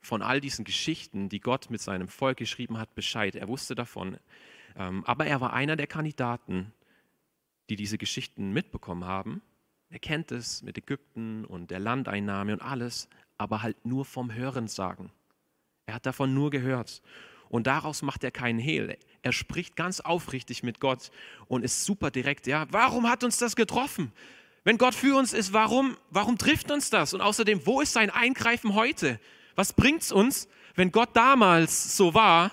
von 0.00 0.22
all 0.22 0.40
diesen 0.40 0.64
Geschichten, 0.64 1.28
die 1.28 1.40
Gott 1.40 1.70
mit 1.70 1.80
seinem 1.80 2.08
Volk 2.08 2.36
geschrieben 2.36 2.78
hat, 2.78 2.94
Bescheid. 2.94 3.34
Er 3.34 3.48
wusste 3.48 3.74
davon. 3.74 4.18
Ähm, 4.76 5.04
aber 5.06 5.26
er 5.26 5.40
war 5.40 5.52
einer 5.52 5.76
der 5.76 5.86
Kandidaten, 5.86 6.72
die 7.70 7.76
diese 7.76 7.98
Geschichten 7.98 8.52
mitbekommen 8.52 9.04
haben. 9.04 9.42
Er 9.94 10.00
kennt 10.00 10.32
es 10.32 10.60
mit 10.62 10.76
Ägypten 10.76 11.44
und 11.44 11.70
der 11.70 11.78
Landeinnahme 11.78 12.54
und 12.54 12.62
alles, 12.62 13.08
aber 13.38 13.62
halt 13.62 13.86
nur 13.86 14.04
vom 14.04 14.34
Hörensagen. 14.34 15.12
Er 15.86 15.94
hat 15.94 16.04
davon 16.04 16.34
nur 16.34 16.50
gehört. 16.50 17.00
Und 17.48 17.68
daraus 17.68 18.02
macht 18.02 18.24
er 18.24 18.32
keinen 18.32 18.58
Hehl. 18.58 18.98
Er 19.22 19.30
spricht 19.30 19.76
ganz 19.76 20.00
aufrichtig 20.00 20.64
mit 20.64 20.80
Gott 20.80 21.12
und 21.46 21.64
ist 21.64 21.84
super 21.84 22.10
direkt. 22.10 22.48
Ja, 22.48 22.66
warum 22.72 23.08
hat 23.08 23.22
uns 23.22 23.36
das 23.36 23.54
getroffen? 23.54 24.10
Wenn 24.64 24.78
Gott 24.78 24.96
für 24.96 25.16
uns 25.16 25.32
ist, 25.32 25.52
warum, 25.52 25.96
warum 26.10 26.38
trifft 26.38 26.72
uns 26.72 26.90
das? 26.90 27.14
Und 27.14 27.20
außerdem, 27.20 27.64
wo 27.64 27.80
ist 27.80 27.92
sein 27.92 28.10
Eingreifen 28.10 28.74
heute? 28.74 29.20
Was 29.54 29.74
bringt 29.74 30.02
es 30.02 30.10
uns, 30.10 30.48
wenn 30.74 30.90
Gott 30.90 31.10
damals 31.14 31.96
so 31.96 32.14
war 32.14 32.50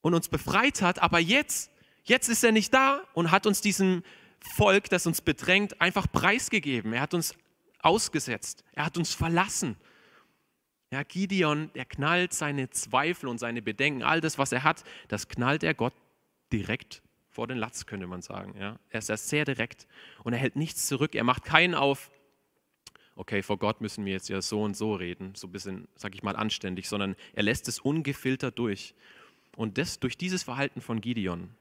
und 0.00 0.14
uns 0.14 0.26
befreit 0.26 0.82
hat, 0.82 0.98
aber 0.98 1.20
jetzt, 1.20 1.70
jetzt 2.02 2.28
ist 2.28 2.42
er 2.42 2.50
nicht 2.50 2.74
da 2.74 3.02
und 3.14 3.30
hat 3.30 3.46
uns 3.46 3.60
diesem 3.60 4.02
Volk, 4.44 4.88
das 4.90 5.06
uns 5.06 5.20
bedrängt, 5.20 5.80
einfach 5.80 6.10
preisgegeben. 6.10 6.92
Er 6.92 7.02
hat 7.02 7.14
uns 7.14 7.34
ausgesetzt. 7.80 8.64
Er 8.72 8.86
hat 8.86 8.96
uns 8.96 9.14
verlassen. 9.14 9.76
Ja, 10.90 11.02
Gideon, 11.04 11.70
der 11.74 11.86
knallt 11.86 12.34
seine 12.34 12.68
Zweifel 12.70 13.28
und 13.28 13.38
seine 13.38 13.62
Bedenken, 13.62 14.02
all 14.02 14.20
das, 14.20 14.36
was 14.36 14.52
er 14.52 14.62
hat, 14.62 14.84
das 15.08 15.26
knallt 15.28 15.62
er 15.64 15.72
Gott 15.72 15.94
direkt 16.52 17.02
vor 17.30 17.46
den 17.46 17.56
Latz, 17.56 17.86
könnte 17.86 18.06
man 18.06 18.20
sagen. 18.20 18.54
Ja. 18.58 18.78
Er 18.90 18.98
ist 18.98 19.28
sehr 19.28 19.46
direkt 19.46 19.86
und 20.22 20.34
er 20.34 20.38
hält 20.38 20.54
nichts 20.54 20.86
zurück. 20.86 21.14
Er 21.14 21.24
macht 21.24 21.44
keinen 21.44 21.74
auf, 21.74 22.10
okay, 23.16 23.42
vor 23.42 23.58
Gott 23.58 23.80
müssen 23.80 24.04
wir 24.04 24.12
jetzt 24.12 24.28
ja 24.28 24.42
so 24.42 24.62
und 24.62 24.76
so 24.76 24.94
reden, 24.94 25.34
so 25.34 25.46
ein 25.46 25.52
bisschen, 25.52 25.88
sag 25.96 26.14
ich 26.14 26.22
mal, 26.22 26.36
anständig, 26.36 26.88
sondern 26.90 27.16
er 27.32 27.42
lässt 27.42 27.68
es 27.68 27.78
ungefiltert 27.80 28.58
durch. 28.58 28.94
Und 29.56 29.78
das, 29.78 29.98
durch 29.98 30.18
dieses 30.18 30.42
Verhalten 30.42 30.82
von 30.82 31.00
Gideon 31.00 31.54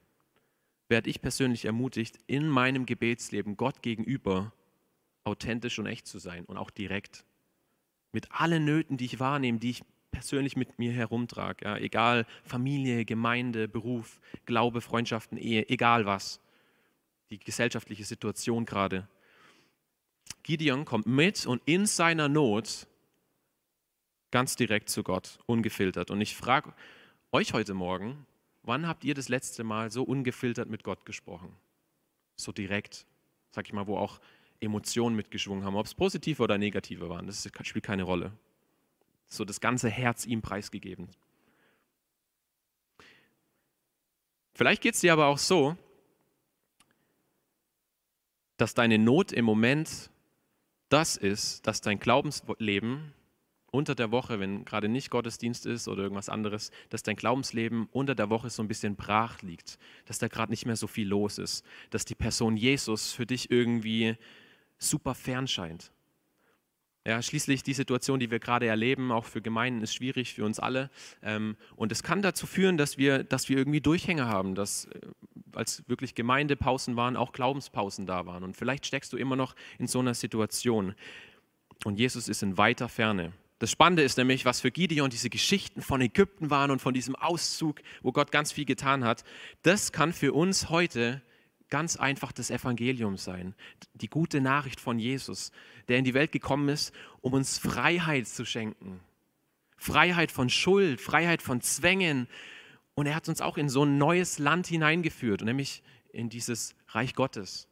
werde 0.91 1.09
ich 1.09 1.21
persönlich 1.21 1.65
ermutigt, 1.65 2.19
in 2.27 2.47
meinem 2.47 2.85
Gebetsleben 2.85 3.57
Gott 3.57 3.81
gegenüber 3.81 4.53
authentisch 5.23 5.79
und 5.79 5.87
echt 5.87 6.05
zu 6.05 6.19
sein 6.19 6.45
und 6.45 6.57
auch 6.57 6.69
direkt. 6.69 7.25
Mit 8.11 8.31
allen 8.31 8.65
Nöten, 8.65 8.97
die 8.97 9.05
ich 9.05 9.19
wahrnehme, 9.19 9.57
die 9.57 9.71
ich 9.71 9.83
persönlich 10.11 10.57
mit 10.57 10.77
mir 10.79 10.91
herumtrage. 10.91 11.63
Ja, 11.65 11.77
egal 11.77 12.27
Familie, 12.43 13.05
Gemeinde, 13.05 13.69
Beruf, 13.69 14.19
Glaube, 14.45 14.81
Freundschaften, 14.81 15.37
Ehe, 15.37 15.67
egal 15.69 16.05
was. 16.05 16.41
Die 17.29 17.39
gesellschaftliche 17.39 18.03
Situation 18.03 18.65
gerade. 18.65 19.07
Gideon 20.43 20.83
kommt 20.83 21.07
mit 21.07 21.45
und 21.45 21.61
in 21.65 21.85
seiner 21.85 22.27
Not 22.27 22.85
ganz 24.29 24.57
direkt 24.57 24.89
zu 24.89 25.03
Gott, 25.03 25.39
ungefiltert. 25.45 26.11
Und 26.11 26.19
ich 26.19 26.35
frage 26.35 26.73
euch 27.31 27.53
heute 27.53 27.73
Morgen, 27.73 28.25
wann 28.63 28.87
habt 28.87 29.03
ihr 29.03 29.13
das 29.13 29.29
letzte 29.29 29.63
Mal 29.63 29.91
so 29.91 30.03
ungefiltert 30.03 30.69
mit 30.69 30.83
Gott 30.83 31.05
gesprochen? 31.05 31.55
So 32.35 32.51
direkt, 32.51 33.05
sag 33.51 33.67
ich 33.67 33.73
mal, 33.73 33.87
wo 33.87 33.97
auch 33.97 34.19
Emotionen 34.59 35.15
mitgeschwungen 35.15 35.65
haben, 35.65 35.75
ob 35.75 35.85
es 35.85 35.93
positive 35.93 36.41
oder 36.41 36.57
negative 36.57 37.09
waren, 37.09 37.27
das 37.27 37.49
spielt 37.63 37.85
keine 37.85 38.03
Rolle 38.03 38.31
so 39.31 39.45
das 39.45 39.61
ganze 39.61 39.89
Herz 39.89 40.25
ihm 40.25 40.41
preisgegeben. 40.41 41.07
Vielleicht 44.53 44.81
geht 44.81 44.95
es 44.95 44.99
dir 44.99 45.13
aber 45.13 45.27
auch 45.27 45.37
so, 45.37 45.77
dass 48.57 48.73
deine 48.73 48.99
Not 48.99 49.31
im 49.31 49.45
Moment 49.45 50.11
das 50.89 51.15
ist, 51.15 51.65
dass 51.65 51.79
dein 51.79 51.99
Glaubensleben 51.99 53.13
unter 53.71 53.95
der 53.95 54.11
Woche, 54.11 54.39
wenn 54.39 54.65
gerade 54.65 54.89
nicht 54.89 55.09
Gottesdienst 55.09 55.65
ist 55.65 55.87
oder 55.87 56.03
irgendwas 56.03 56.29
anderes, 56.29 56.71
dass 56.89 57.03
dein 57.03 57.15
Glaubensleben 57.15 57.87
unter 57.91 58.15
der 58.15 58.29
Woche 58.29 58.49
so 58.49 58.61
ein 58.61 58.67
bisschen 58.67 58.95
brach 58.95 59.41
liegt, 59.41 59.79
dass 60.05 60.19
da 60.19 60.27
gerade 60.27 60.51
nicht 60.51 60.65
mehr 60.65 60.75
so 60.75 60.87
viel 60.87 61.07
los 61.07 61.37
ist, 61.37 61.65
dass 61.89 62.05
die 62.05 62.15
Person 62.15 62.57
Jesus 62.57 63.13
für 63.13 63.25
dich 63.25 63.49
irgendwie 63.49 64.17
super 64.77 65.15
fern 65.15 65.47
scheint. 65.47 65.91
Ja, 67.03 67.19
schließlich 67.19 67.63
die 67.63 67.73
Situation, 67.73 68.19
die 68.19 68.29
wir 68.29 68.39
gerade 68.39 68.67
erleben, 68.67 69.11
auch 69.11 69.25
für 69.25 69.41
Gemeinden, 69.41 69.81
ist 69.81 69.95
schwierig 69.95 70.35
für 70.35 70.45
uns 70.45 70.59
alle. 70.59 70.91
Ähm, 71.23 71.55
und 71.75 71.91
es 71.91 72.03
kann 72.03 72.21
dazu 72.21 72.45
führen, 72.45 72.77
dass 72.77 72.99
wir, 72.99 73.23
dass 73.23 73.49
wir 73.49 73.57
irgendwie 73.57 73.81
Durchhänge 73.81 74.27
haben, 74.27 74.53
dass 74.53 74.85
äh, 74.85 74.99
als 75.53 75.83
wirklich 75.89 76.13
Gemeindepausen 76.13 76.95
waren, 76.97 77.15
auch 77.15 77.31
Glaubenspausen 77.31 78.05
da 78.05 78.27
waren. 78.27 78.43
Und 78.43 78.55
vielleicht 78.55 78.85
steckst 78.85 79.11
du 79.13 79.17
immer 79.17 79.35
noch 79.35 79.55
in 79.79 79.87
so 79.87 79.97
einer 79.97 80.13
Situation. 80.13 80.93
Und 81.85 81.97
Jesus 81.97 82.27
ist 82.27 82.43
in 82.43 82.59
weiter 82.59 82.87
Ferne. 82.87 83.33
Das 83.61 83.69
Spannende 83.69 84.01
ist 84.01 84.17
nämlich, 84.17 84.43
was 84.43 84.59
für 84.59 84.71
Gideon 84.71 85.11
diese 85.11 85.29
Geschichten 85.29 85.83
von 85.83 86.01
Ägypten 86.01 86.49
waren 86.49 86.71
und 86.71 86.81
von 86.81 86.95
diesem 86.95 87.15
Auszug, 87.15 87.83
wo 88.01 88.11
Gott 88.11 88.31
ganz 88.31 88.51
viel 88.51 88.65
getan 88.65 89.03
hat. 89.03 89.23
Das 89.61 89.91
kann 89.91 90.13
für 90.13 90.33
uns 90.33 90.71
heute 90.71 91.21
ganz 91.69 91.95
einfach 91.95 92.31
das 92.31 92.49
Evangelium 92.49 93.17
sein. 93.17 93.53
Die 93.93 94.07
gute 94.09 94.41
Nachricht 94.41 94.79
von 94.79 94.97
Jesus, 94.97 95.51
der 95.89 95.99
in 95.99 96.05
die 96.05 96.15
Welt 96.15 96.31
gekommen 96.31 96.69
ist, 96.69 96.91
um 97.19 97.33
uns 97.33 97.59
Freiheit 97.59 98.27
zu 98.27 98.45
schenken. 98.45 98.99
Freiheit 99.77 100.31
von 100.31 100.49
Schuld, 100.49 100.99
Freiheit 100.99 101.43
von 101.43 101.61
Zwängen. 101.61 102.27
Und 102.95 103.05
er 103.05 103.13
hat 103.13 103.29
uns 103.29 103.41
auch 103.41 103.59
in 103.59 103.69
so 103.69 103.83
ein 103.85 103.99
neues 103.99 104.39
Land 104.39 104.65
hineingeführt, 104.65 105.41
nämlich 105.41 105.83
in 106.11 106.29
dieses 106.29 106.73
Reich 106.87 107.13
Gottes. 107.13 107.67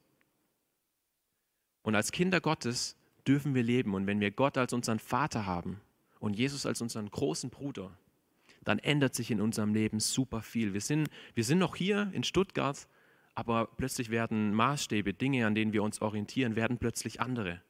Und 1.82 1.96
als 1.96 2.12
Kinder 2.12 2.42
Gottes 2.42 2.96
dürfen 3.30 3.54
wir 3.54 3.64
leben. 3.64 3.94
Und 3.94 4.08
wenn 4.08 4.20
wir 4.20 4.32
Gott 4.32 4.58
als 4.58 4.74
unseren 4.74 5.00
Vater 5.00 5.46
haben 5.46 5.80
und 6.20 6.36
Jesus 6.36 6.66
als 6.66 6.82
unseren 6.82 7.10
großen 7.10 7.52
Bruder, 7.52 7.96
dann 8.64 8.80
ändert 8.80 9.16
sich 9.16 9.32
in 9.32 9.40
unserem 9.40 9.74
Leben 9.74 10.00
super 10.00 10.42
viel. 10.42 10.74
Wir 10.74 10.82
sind, 10.82 11.08
wir 11.36 11.44
sind 11.44 11.60
noch 11.60 11.76
hier 11.76 12.10
in 12.12 12.24
Stuttgart, 12.24 12.88
aber 13.36 13.68
plötzlich 13.78 14.10
werden 14.10 14.54
Maßstäbe, 14.54 15.14
Dinge, 15.14 15.46
an 15.46 15.56
denen 15.56 15.72
wir 15.72 15.84
uns 15.84 16.02
orientieren, 16.02 16.56
werden 16.56 16.78
plötzlich 16.78 17.22
andere. 17.22 17.62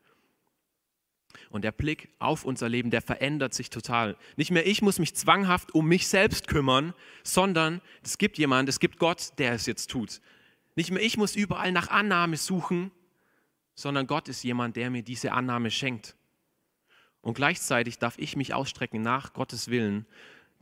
Und 1.52 1.64
der 1.64 1.72
Blick 1.72 2.10
auf 2.18 2.44
unser 2.44 2.70
Leben, 2.70 2.90
der 2.90 3.02
verändert 3.02 3.54
sich 3.54 3.70
total. 3.70 4.18
Nicht 4.36 4.50
mehr 4.50 4.66
ich 4.66 4.82
muss 4.82 4.98
mich 4.98 5.14
zwanghaft 5.14 5.76
um 5.76 5.88
mich 5.88 6.08
selbst 6.08 6.48
kümmern, 6.48 6.94
sondern 7.24 7.82
es 8.02 8.18
gibt 8.18 8.38
jemand, 8.38 8.68
es 8.70 8.80
gibt 8.80 8.98
Gott, 8.98 9.34
der 9.38 9.54
es 9.54 9.66
jetzt 9.68 9.92
tut. 9.92 10.22
Nicht 10.76 10.90
mehr 10.90 11.04
ich 11.04 11.18
muss 11.18 11.36
überall 11.36 11.72
nach 11.72 11.90
Annahme 11.90 12.38
suchen, 12.38 12.92
sondern 13.80 14.08
Gott 14.08 14.28
ist 14.28 14.44
jemand, 14.44 14.76
der 14.76 14.90
mir 14.90 15.04
diese 15.04 15.32
Annahme 15.32 15.72
schenkt. 15.72 16.18
Und 17.22 17.36
gleichzeitig 17.36 17.98
darf 17.98 18.18
ich 18.18 18.36
mich 18.36 18.54
ausstrecken 18.54 19.02
nach 19.02 19.32
Gottes 19.32 19.70
Willen, 19.70 20.06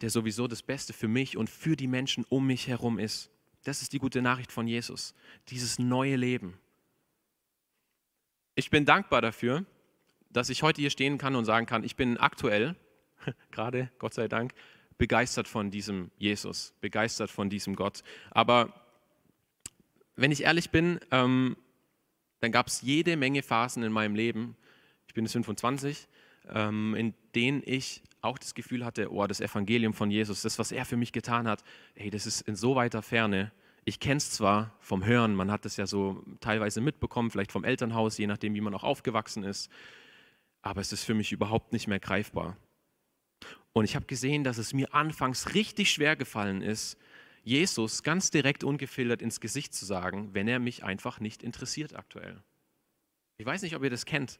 der 0.02 0.12
sowieso 0.12 0.48
das 0.48 0.62
Beste 0.62 0.94
für 0.94 1.08
mich 1.08 1.36
und 1.36 1.50
für 1.50 1.76
die 1.76 1.88
Menschen 1.88 2.26
um 2.30 2.46
mich 2.46 2.68
herum 2.68 3.00
ist. 3.00 3.32
Das 3.64 3.82
ist 3.82 3.94
die 3.94 3.98
gute 3.98 4.22
Nachricht 4.22 4.52
von 4.52 4.68
Jesus, 4.68 5.16
dieses 5.50 5.80
neue 5.80 6.16
Leben. 6.16 6.60
Ich 8.54 8.70
bin 8.70 8.86
dankbar 8.86 9.22
dafür, 9.22 9.66
dass 10.30 10.50
ich 10.50 10.62
heute 10.62 10.82
hier 10.82 10.92
stehen 10.92 11.18
kann 11.18 11.36
und 11.36 11.46
sagen 11.46 11.66
kann, 11.66 11.84
ich 11.84 11.96
bin 11.96 12.18
aktuell, 12.18 12.76
gerade 13.52 13.90
Gott 13.98 14.14
sei 14.14 14.28
Dank, 14.28 14.54
begeistert 15.00 15.48
von 15.48 15.72
diesem 15.72 16.12
Jesus, 16.20 16.76
begeistert 16.82 17.32
von 17.32 17.50
diesem 17.50 17.76
Gott. 17.76 18.04
Aber 18.30 18.74
wenn 20.16 20.32
ich 20.32 20.44
ehrlich 20.44 20.70
bin, 20.70 21.00
ähm, 21.10 21.58
dann 22.40 22.52
gab 22.52 22.68
es 22.68 22.82
jede 22.82 23.18
Menge 23.18 23.44
Phasen 23.44 23.84
in 23.84 23.92
meinem 23.92 24.16
Leben, 24.16 24.56
ich 25.08 25.14
bin 25.14 25.26
jetzt 25.26 25.34
25, 25.34 26.08
ähm, 26.50 26.96
in 26.96 27.14
denen 27.36 27.62
ich 27.66 28.04
auch 28.22 28.38
das 28.38 28.54
Gefühl 28.54 28.84
hatte, 28.86 29.12
oh, 29.12 29.26
das 29.28 29.42
Evangelium 29.42 29.94
von 29.94 30.12
Jesus, 30.12 30.42
das, 30.42 30.60
was 30.60 30.72
er 30.72 30.86
für 30.86 30.98
mich 30.98 31.12
getan 31.12 31.48
hat, 31.48 31.64
hey, 31.96 32.10
das 32.10 32.26
ist 32.26 32.42
in 32.42 32.56
so 32.56 32.76
weiter 32.76 33.02
Ferne. 33.02 33.52
Ich 33.86 34.00
kenne 34.00 34.18
es 34.18 34.32
zwar 34.32 34.74
vom 34.80 35.06
Hören, 35.06 35.34
man 35.34 35.52
hat 35.52 35.66
es 35.66 35.78
ja 35.78 35.88
so 35.88 36.24
teilweise 36.42 36.82
mitbekommen, 36.82 37.32
vielleicht 37.32 37.52
vom 37.52 37.64
Elternhaus, 37.64 38.18
je 38.18 38.28
nachdem, 38.28 38.54
wie 38.54 38.62
man 38.62 38.74
auch 38.74 38.84
aufgewachsen 38.84 39.44
ist, 39.44 39.70
aber 40.62 40.82
es 40.82 40.92
ist 40.92 41.04
für 41.04 41.14
mich 41.14 41.32
überhaupt 41.32 41.72
nicht 41.72 41.88
mehr 41.88 42.00
greifbar. 42.00 42.58
Und 43.72 43.86
ich 43.86 43.96
habe 43.96 44.06
gesehen, 44.06 44.44
dass 44.44 44.58
es 44.58 44.74
mir 44.74 44.94
anfangs 44.94 45.54
richtig 45.54 45.92
schwer 45.92 46.16
gefallen 46.16 46.62
ist, 46.62 46.98
Jesus 47.48 48.04
ganz 48.04 48.30
direkt 48.30 48.66
ungefiltert 48.66 49.22
ins 49.22 49.40
Gesicht 49.40 49.74
zu 49.74 49.86
sagen, 49.86 50.34
wenn 50.34 50.50
er 50.50 50.60
mich 50.60 50.84
einfach 50.84 51.22
nicht 51.22 51.44
interessiert 51.44 51.96
aktuell. 51.96 52.44
Ich 53.38 53.46
weiß 53.46 53.62
nicht, 53.62 53.74
ob 53.78 53.84
ihr 53.86 53.90
das 53.90 54.06
kennt, 54.06 54.38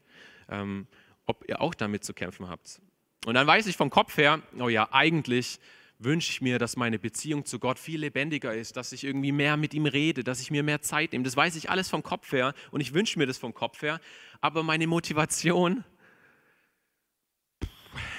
ähm, 0.50 0.86
ob 1.24 1.48
ihr 1.48 1.62
auch 1.62 1.74
damit 1.74 2.04
zu 2.04 2.12
kämpfen 2.12 2.50
habt. 2.50 2.82
Und 3.24 3.32
dann 3.32 3.46
weiß 3.46 3.66
ich 3.66 3.78
vom 3.78 3.88
Kopf 3.88 4.18
her, 4.18 4.42
oh 4.60 4.68
ja, 4.68 4.92
eigentlich 4.92 5.58
wünsche 5.98 6.30
ich 6.30 6.42
mir, 6.42 6.58
dass 6.58 6.76
meine 6.76 6.98
Beziehung 6.98 7.46
zu 7.46 7.58
Gott 7.58 7.78
viel 7.78 7.98
lebendiger 7.98 8.54
ist, 8.54 8.76
dass 8.76 8.92
ich 8.92 9.04
irgendwie 9.04 9.32
mehr 9.32 9.56
mit 9.56 9.72
ihm 9.72 9.86
rede, 9.86 10.22
dass 10.22 10.42
ich 10.42 10.50
mir 10.50 10.62
mehr 10.62 10.82
Zeit 10.82 11.12
nehme. 11.12 11.24
Das 11.24 11.34
weiß 11.34 11.56
ich 11.56 11.70
alles 11.70 11.88
vom 11.88 12.02
Kopf 12.02 12.30
her 12.32 12.52
und 12.72 12.82
ich 12.82 12.92
wünsche 12.92 13.18
mir 13.18 13.26
das 13.26 13.38
vom 13.38 13.54
Kopf 13.54 13.80
her. 13.80 14.02
Aber 14.42 14.62
meine 14.62 14.86
Motivation 14.86 15.82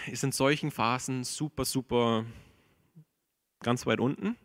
ist 0.07 0.23
in 0.23 0.31
solchen 0.31 0.71
Phasen 0.71 1.23
super, 1.23 1.63
super 1.63 2.25
ganz 3.61 3.85
weit 3.85 3.99
unten. 3.99 4.35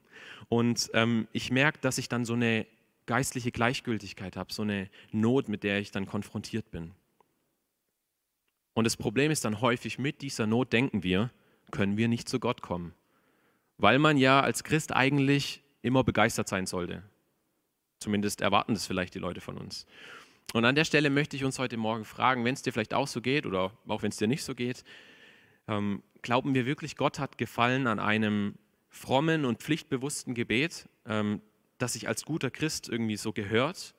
Und 0.49 0.91
ähm, 0.95 1.29
ich 1.33 1.51
merke, 1.51 1.79
dass 1.81 1.99
ich 1.99 2.09
dann 2.09 2.25
so 2.25 2.35
eine 2.35 2.67
geistliche 3.07 3.53
Gleichgültigkeit 3.53 4.37
habe, 4.37 4.53
so 4.53 4.63
eine 4.63 4.89
Not, 5.13 5.49
mit 5.49 5.63
der 5.63 5.81
ich 5.81 5.91
dann 5.91 6.07
konfrontiert 6.07 6.71
bin. 6.71 6.93
Und 8.75 8.85
das 8.85 8.97
Problem 8.97 9.31
ist 9.31 9.45
dann 9.45 9.61
häufig, 9.61 9.99
mit 9.99 10.23
dieser 10.23 10.47
Not 10.47 10.73
denken 10.73 11.03
wir, 11.03 11.31
können 11.71 11.97
wir 11.97 12.09
nicht 12.09 12.29
zu 12.29 12.41
Gott 12.41 12.61
kommen. 12.61 12.95
Weil 13.79 13.99
man 13.99 14.17
ja 14.17 14.41
als 14.41 14.65
Christ 14.65 14.93
eigentlich 14.93 15.63
immer 15.83 16.05
begeistert 16.05 16.49
sein 16.49 16.67
sollte. 16.67 17.03
Zumindest 17.99 18.41
erwarten 18.41 18.75
das 18.75 18.87
vielleicht 18.87 19.15
die 19.15 19.19
Leute 19.19 19.41
von 19.41 19.59
uns. 19.59 19.87
Und 20.53 20.65
an 20.65 20.75
der 20.75 20.85
Stelle 20.85 21.11
möchte 21.11 21.37
ich 21.37 21.45
uns 21.45 21.59
heute 21.59 21.77
Morgen 21.77 22.05
fragen, 22.05 22.45
wenn 22.45 22.55
es 22.55 22.63
dir 22.63 22.73
vielleicht 22.73 22.95
auch 22.95 23.09
so 23.09 23.21
geht 23.21 23.47
oder 23.47 23.73
auch 23.89 24.03
wenn 24.03 24.11
es 24.11 24.17
dir 24.17 24.29
nicht 24.29 24.45
so 24.45 24.55
geht, 24.55 24.85
ähm, 25.69 26.03
glauben 26.23 26.55
wir 26.55 26.67
wirklich, 26.67 26.97
Gott 26.97 27.19
hat 27.19 27.39
gefallen 27.39 27.87
an 27.87 27.99
einem 27.99 28.57
frommen 28.95 29.45
und 29.45 29.61
pflichtbewussten 29.61 30.35
Gebet, 30.35 30.89
ähm, 31.07 31.41
das 31.79 31.95
sich 31.95 32.09
als 32.09 32.25
guter 32.25 32.51
Christ 32.51 32.89
irgendwie 32.89 33.17
so 33.17 33.33
gehört, 33.33 33.95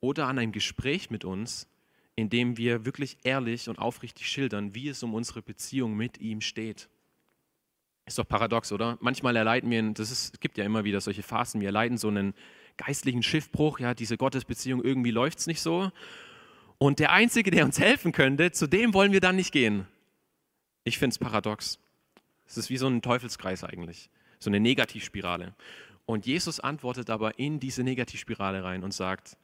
oder 0.00 0.26
an 0.26 0.38
einem 0.38 0.52
Gespräch 0.52 1.10
mit 1.10 1.24
uns, 1.24 1.66
in 2.14 2.28
dem 2.28 2.56
wir 2.56 2.84
wirklich 2.84 3.18
ehrlich 3.24 3.68
und 3.68 3.78
aufrichtig 3.78 4.28
schildern, 4.28 4.74
wie 4.74 4.88
es 4.88 5.02
um 5.02 5.14
unsere 5.14 5.42
Beziehung 5.42 5.96
mit 5.96 6.20
ihm 6.20 6.40
steht. 6.40 6.88
Ist 8.04 8.18
doch 8.18 8.28
paradox, 8.28 8.70
oder? 8.72 8.98
Manchmal 9.00 9.34
erleiden 9.36 9.70
wir, 9.70 9.82
das 9.92 10.10
ist, 10.10 10.34
es 10.34 10.40
gibt 10.40 10.58
ja 10.58 10.64
immer 10.64 10.84
wieder 10.84 11.00
solche 11.00 11.22
Phasen, 11.22 11.60
wir 11.60 11.68
erleiden 11.68 11.98
so 11.98 12.08
einen 12.08 12.34
geistlichen 12.76 13.22
Schiffbruch, 13.22 13.80
ja, 13.80 13.94
diese 13.94 14.16
Gottesbeziehung, 14.16 14.84
irgendwie 14.84 15.10
läuft 15.10 15.38
es 15.38 15.46
nicht 15.46 15.60
so. 15.60 15.90
Und 16.78 16.98
der 16.98 17.10
Einzige, 17.10 17.50
der 17.50 17.64
uns 17.64 17.80
helfen 17.80 18.12
könnte, 18.12 18.52
zu 18.52 18.66
dem 18.66 18.92
wollen 18.92 19.12
wir 19.12 19.20
dann 19.20 19.36
nicht 19.36 19.50
gehen. 19.50 19.86
Ich 20.84 20.98
finde 20.98 21.14
es 21.14 21.18
paradox. 21.18 21.78
Es 22.46 22.56
ist 22.56 22.70
wie 22.70 22.76
so 22.76 22.86
ein 22.86 23.02
Teufelskreis 23.02 23.64
eigentlich, 23.64 24.08
so 24.38 24.50
eine 24.50 24.60
Negativspirale. 24.60 25.54
Und 26.04 26.26
Jesus 26.26 26.60
antwortet 26.60 27.10
aber 27.10 27.38
in 27.38 27.58
diese 27.58 27.82
Negativspirale 27.82 28.62
rein 28.62 28.84
und 28.84 28.94
sagt, 28.94 29.36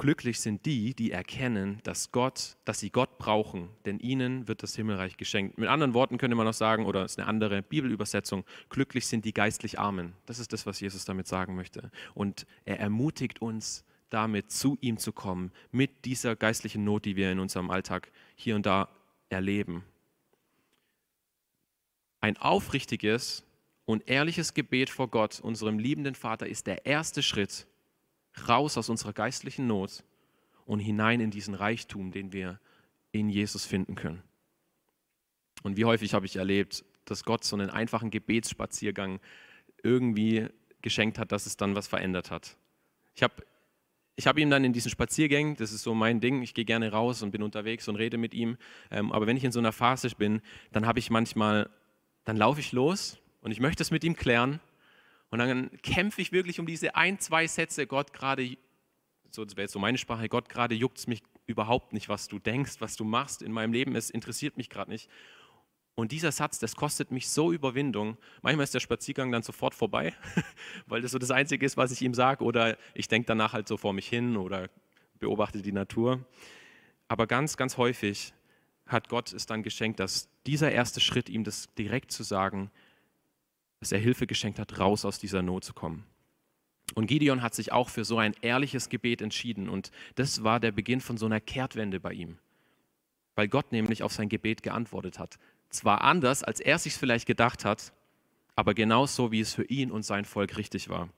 Glücklich 0.00 0.38
sind 0.38 0.64
die, 0.64 0.94
die 0.94 1.10
erkennen, 1.10 1.80
dass 1.82 2.12
Gott, 2.12 2.56
dass 2.64 2.78
sie 2.78 2.90
Gott 2.90 3.18
brauchen, 3.18 3.68
denn 3.84 3.98
ihnen 3.98 4.46
wird 4.46 4.62
das 4.62 4.76
Himmelreich 4.76 5.16
geschenkt. 5.16 5.58
Mit 5.58 5.68
anderen 5.68 5.92
Worten 5.92 6.18
könnte 6.18 6.36
man 6.36 6.46
auch 6.46 6.52
sagen, 6.52 6.86
oder 6.86 7.04
es 7.04 7.12
ist 7.12 7.18
eine 7.18 7.26
andere 7.26 7.62
Bibelübersetzung, 7.62 8.44
glücklich 8.68 9.08
sind 9.08 9.24
die 9.24 9.34
geistlich 9.34 9.80
Armen. 9.80 10.12
Das 10.26 10.38
ist 10.38 10.52
das, 10.52 10.66
was 10.66 10.78
Jesus 10.78 11.04
damit 11.04 11.26
sagen 11.26 11.56
möchte. 11.56 11.90
Und 12.14 12.46
er 12.64 12.78
ermutigt 12.78 13.42
uns 13.42 13.84
damit, 14.08 14.52
zu 14.52 14.78
ihm 14.80 14.98
zu 14.98 15.10
kommen, 15.10 15.50
mit 15.72 16.04
dieser 16.04 16.36
geistlichen 16.36 16.84
Not, 16.84 17.04
die 17.04 17.16
wir 17.16 17.32
in 17.32 17.40
unserem 17.40 17.68
Alltag 17.68 18.12
hier 18.36 18.54
und 18.54 18.66
da 18.66 18.88
erleben. 19.30 19.82
Ein 22.20 22.36
aufrichtiges 22.36 23.44
und 23.84 24.08
ehrliches 24.08 24.54
Gebet 24.54 24.90
vor 24.90 25.08
Gott, 25.08 25.40
unserem 25.40 25.78
liebenden 25.78 26.14
Vater, 26.14 26.46
ist 26.46 26.66
der 26.66 26.86
erste 26.86 27.22
Schritt, 27.22 27.66
raus 28.48 28.76
aus 28.76 28.88
unserer 28.88 29.12
geistlichen 29.12 29.66
Not 29.66 30.04
und 30.66 30.80
hinein 30.80 31.20
in 31.20 31.30
diesen 31.30 31.54
Reichtum, 31.54 32.12
den 32.12 32.32
wir 32.32 32.60
in 33.12 33.28
Jesus 33.30 33.64
finden 33.64 33.94
können. 33.94 34.22
Und 35.62 35.76
wie 35.76 35.84
häufig 35.84 36.14
habe 36.14 36.26
ich 36.26 36.36
erlebt, 36.36 36.84
dass 37.04 37.24
Gott 37.24 37.44
so 37.44 37.56
einen 37.56 37.70
einfachen 37.70 38.10
Gebetsspaziergang 38.10 39.20
irgendwie 39.82 40.48
geschenkt 40.82 41.18
hat, 41.18 41.32
dass 41.32 41.46
es 41.46 41.56
dann 41.56 41.74
was 41.74 41.88
verändert 41.88 42.30
hat. 42.30 42.56
Ich 43.14 43.22
habe 43.22 43.42
ich 44.18 44.26
hab 44.26 44.36
ihm 44.36 44.50
dann 44.50 44.64
in 44.64 44.72
diesen 44.72 44.90
Spaziergängen, 44.90 45.54
das 45.54 45.72
ist 45.72 45.84
so 45.84 45.94
mein 45.94 46.20
Ding, 46.20 46.42
ich 46.42 46.52
gehe 46.52 46.64
gerne 46.64 46.90
raus 46.90 47.22
und 47.22 47.30
bin 47.30 47.40
unterwegs 47.40 47.86
und 47.86 47.94
rede 47.94 48.18
mit 48.18 48.34
ihm, 48.34 48.56
ähm, 48.90 49.12
aber 49.12 49.28
wenn 49.28 49.36
ich 49.36 49.44
in 49.44 49.52
so 49.52 49.60
einer 49.60 49.70
Phase 49.70 50.10
bin, 50.18 50.40
dann 50.72 50.86
habe 50.86 50.98
ich 50.98 51.08
manchmal, 51.08 51.70
dann 52.28 52.36
laufe 52.36 52.60
ich 52.60 52.72
los 52.72 53.16
und 53.40 53.52
ich 53.52 53.58
möchte 53.58 53.82
es 53.82 53.90
mit 53.90 54.04
ihm 54.04 54.14
klären 54.14 54.60
und 55.30 55.38
dann 55.38 55.70
kämpfe 55.82 56.20
ich 56.20 56.30
wirklich 56.30 56.60
um 56.60 56.66
diese 56.66 56.94
ein, 56.94 57.18
zwei 57.18 57.46
Sätze, 57.46 57.86
Gott 57.86 58.12
gerade, 58.12 58.58
so, 59.30 59.46
das 59.46 59.56
wäre 59.56 59.62
jetzt 59.62 59.72
so 59.72 59.78
meine 59.78 59.96
Sprache, 59.96 60.28
Gott 60.28 60.50
gerade 60.50 60.74
juckt 60.74 60.98
es 60.98 61.06
mich 61.06 61.22
überhaupt 61.46 61.94
nicht, 61.94 62.10
was 62.10 62.28
du 62.28 62.38
denkst, 62.38 62.74
was 62.80 62.96
du 62.96 63.04
machst 63.04 63.40
in 63.40 63.50
meinem 63.50 63.72
Leben, 63.72 63.96
es 63.96 64.10
interessiert 64.10 64.58
mich 64.58 64.68
gerade 64.68 64.90
nicht. 64.90 65.08
Und 65.94 66.12
dieser 66.12 66.30
Satz, 66.30 66.58
das 66.58 66.76
kostet 66.76 67.10
mich 67.12 67.30
so 67.30 67.50
Überwindung. 67.50 68.18
Manchmal 68.42 68.64
ist 68.64 68.74
der 68.74 68.80
Spaziergang 68.80 69.32
dann 69.32 69.42
sofort 69.42 69.74
vorbei, 69.74 70.12
weil 70.86 71.00
das 71.00 71.12
so 71.12 71.18
das 71.18 71.30
Einzige 71.30 71.64
ist, 71.64 71.78
was 71.78 71.92
ich 71.92 72.02
ihm 72.02 72.12
sage. 72.12 72.44
Oder 72.44 72.76
ich 72.92 73.08
denke 73.08 73.26
danach 73.26 73.54
halt 73.54 73.66
so 73.66 73.78
vor 73.78 73.94
mich 73.94 74.06
hin 74.06 74.36
oder 74.36 74.68
beobachte 75.18 75.62
die 75.62 75.72
Natur. 75.72 76.26
Aber 77.08 77.26
ganz, 77.26 77.56
ganz 77.56 77.78
häufig 77.78 78.34
hat 78.86 79.08
Gott 79.08 79.32
es 79.32 79.46
dann 79.46 79.62
geschenkt, 79.62 79.98
dass 79.98 80.28
dieser 80.48 80.72
erste 80.72 81.00
Schritt, 81.00 81.28
ihm 81.28 81.44
das 81.44 81.68
direkt 81.76 82.10
zu 82.10 82.22
sagen, 82.22 82.70
dass 83.80 83.92
er 83.92 83.98
Hilfe 83.98 84.26
geschenkt 84.26 84.58
hat, 84.58 84.78
raus 84.78 85.04
aus 85.04 85.18
dieser 85.18 85.42
Not 85.42 85.62
zu 85.62 85.74
kommen. 85.74 86.04
Und 86.94 87.06
Gideon 87.06 87.42
hat 87.42 87.54
sich 87.54 87.70
auch 87.70 87.90
für 87.90 88.04
so 88.06 88.18
ein 88.18 88.34
ehrliches 88.40 88.88
Gebet 88.88 89.20
entschieden. 89.20 89.68
Und 89.68 89.90
das 90.14 90.42
war 90.42 90.58
der 90.58 90.72
Beginn 90.72 91.02
von 91.02 91.18
so 91.18 91.26
einer 91.26 91.40
Kehrtwende 91.40 92.00
bei 92.00 92.14
ihm. 92.14 92.38
Weil 93.34 93.48
Gott 93.48 93.72
nämlich 93.72 94.02
auf 94.02 94.12
sein 94.12 94.30
Gebet 94.30 94.62
geantwortet 94.62 95.18
hat. 95.18 95.38
Zwar 95.68 96.00
anders, 96.00 96.42
als 96.42 96.60
er 96.60 96.78
sich 96.78 96.94
vielleicht 96.94 97.26
gedacht 97.26 97.66
hat, 97.66 97.92
aber 98.56 98.72
genauso, 98.72 99.30
wie 99.30 99.40
es 99.40 99.52
für 99.52 99.64
ihn 99.64 99.90
und 99.90 100.02
sein 100.02 100.24
Volk 100.24 100.56
richtig 100.56 100.88
war. 100.88 101.10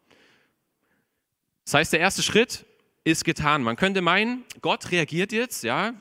Das 1.65 1.75
heißt, 1.75 1.93
der 1.93 2.01
erste 2.01 2.25
Schritt 2.25 2.67
ist 3.05 3.25
getan. 3.25 3.63
Man 3.63 3.77
könnte 3.77 4.03
meinen, 4.03 4.45
Gott 4.61 4.91
reagiert 4.91 5.31
jetzt, 5.31 5.63
ja, 5.63 5.95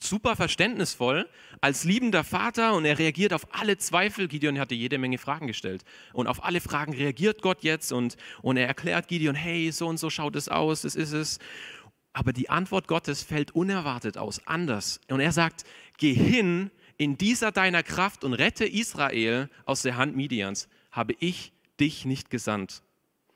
super 0.00 0.36
verständnisvoll 0.36 1.28
als 1.60 1.84
liebender 1.84 2.24
Vater 2.24 2.74
und 2.74 2.84
er 2.84 2.98
reagiert 2.98 3.32
auf 3.32 3.46
alle 3.54 3.78
Zweifel. 3.78 4.28
Gideon 4.28 4.58
hatte 4.58 4.74
jede 4.74 4.98
Menge 4.98 5.18
Fragen 5.18 5.46
gestellt 5.46 5.84
und 6.12 6.26
auf 6.26 6.44
alle 6.44 6.60
Fragen 6.60 6.92
reagiert 6.94 7.42
Gott 7.42 7.62
jetzt 7.62 7.92
und, 7.92 8.16
und 8.42 8.56
er 8.56 8.66
erklärt 8.66 9.08
Gideon, 9.08 9.34
hey, 9.34 9.70
so 9.72 9.88
und 9.88 9.98
so 9.98 10.10
schaut 10.10 10.36
es 10.36 10.48
aus, 10.48 10.82
das 10.82 10.94
ist 10.94 11.12
es. 11.12 11.38
Aber 12.12 12.32
die 12.32 12.50
Antwort 12.50 12.88
Gottes 12.88 13.22
fällt 13.22 13.52
unerwartet 13.52 14.18
aus, 14.18 14.46
anders. 14.46 15.00
Und 15.08 15.20
er 15.20 15.32
sagt, 15.32 15.64
geh 15.96 16.12
hin 16.12 16.70
in 16.98 17.16
dieser 17.16 17.52
deiner 17.52 17.82
Kraft 17.82 18.22
und 18.22 18.34
rette 18.34 18.66
Israel 18.66 19.48
aus 19.64 19.82
der 19.82 19.96
Hand 19.96 20.14
Midians, 20.14 20.68
habe 20.90 21.14
ich 21.18 21.52
dich 21.80 22.04
nicht 22.04 22.30
gesandt. 22.30 22.82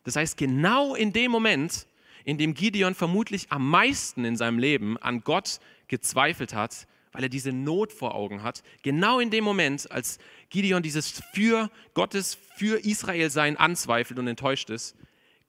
Das 0.04 0.16
heißt, 0.16 0.36
genau 0.36 0.94
in 0.94 1.12
dem 1.12 1.30
Moment, 1.30 1.86
in 2.26 2.36
dem 2.36 2.52
Gideon 2.52 2.94
vermutlich 2.94 3.46
am 3.50 3.70
meisten 3.70 4.26
in 4.26 4.36
seinem 4.36 4.58
Leben 4.58 4.98
an 4.98 5.22
Gott 5.22 5.60
gezweifelt 5.88 6.52
hat, 6.52 6.86
weil 7.12 7.22
er 7.22 7.28
diese 7.30 7.52
Not 7.52 7.90
vor 7.90 8.14
Augen 8.14 8.42
hat, 8.42 8.62
genau 8.82 9.18
in 9.18 9.30
dem 9.30 9.44
Moment, 9.44 9.90
als 9.90 10.18
Gideon 10.50 10.82
dieses 10.82 11.22
für 11.32 11.70
Gottes, 11.94 12.36
für 12.56 12.84
Israel 12.84 13.30
sein 13.30 13.56
anzweifelt 13.56 14.18
und 14.18 14.28
enttäuscht 14.28 14.68
ist, 14.68 14.94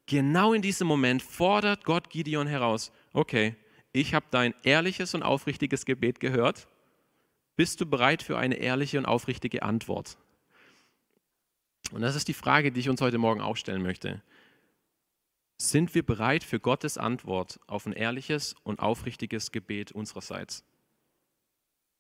genau 0.05 0.53
in 0.53 0.61
diesem 0.61 0.87
Moment 0.87 1.21
fordert 1.21 1.83
Gott 1.83 2.09
Gideon 2.09 2.47
heraus, 2.47 2.93
okay, 3.11 3.57
ich 3.91 4.13
habe 4.13 4.27
dein 4.31 4.53
ehrliches 4.63 5.13
und 5.13 5.23
aufrichtiges 5.23 5.83
Gebet 5.83 6.21
gehört 6.21 6.69
bist 7.57 7.81
du 7.81 7.87
bereit 7.87 8.23
für 8.23 8.37
eine 8.37 8.55
ehrliche 8.55 8.99
und 8.99 9.05
aufrichtige 9.05 9.63
Antwort? 9.63 10.17
Und 11.91 12.01
das 12.01 12.15
ist 12.15 12.27
die 12.27 12.33
Frage, 12.33 12.71
die 12.71 12.79
ich 12.79 12.87
uns 12.87 13.01
heute 13.01 13.17
Morgen 13.17 13.41
auch 13.41 13.57
stellen 13.57 13.81
möchte. 13.81 14.21
Sind 15.59 15.95
wir 15.95 16.03
bereit 16.03 16.43
für 16.43 16.59
Gottes 16.59 16.99
Antwort 16.99 17.59
auf 17.65 17.87
ein 17.87 17.93
ehrliches 17.93 18.55
und 18.63 18.79
aufrichtiges 18.79 19.51
Gebet 19.51 19.91
unsererseits? 19.91 20.63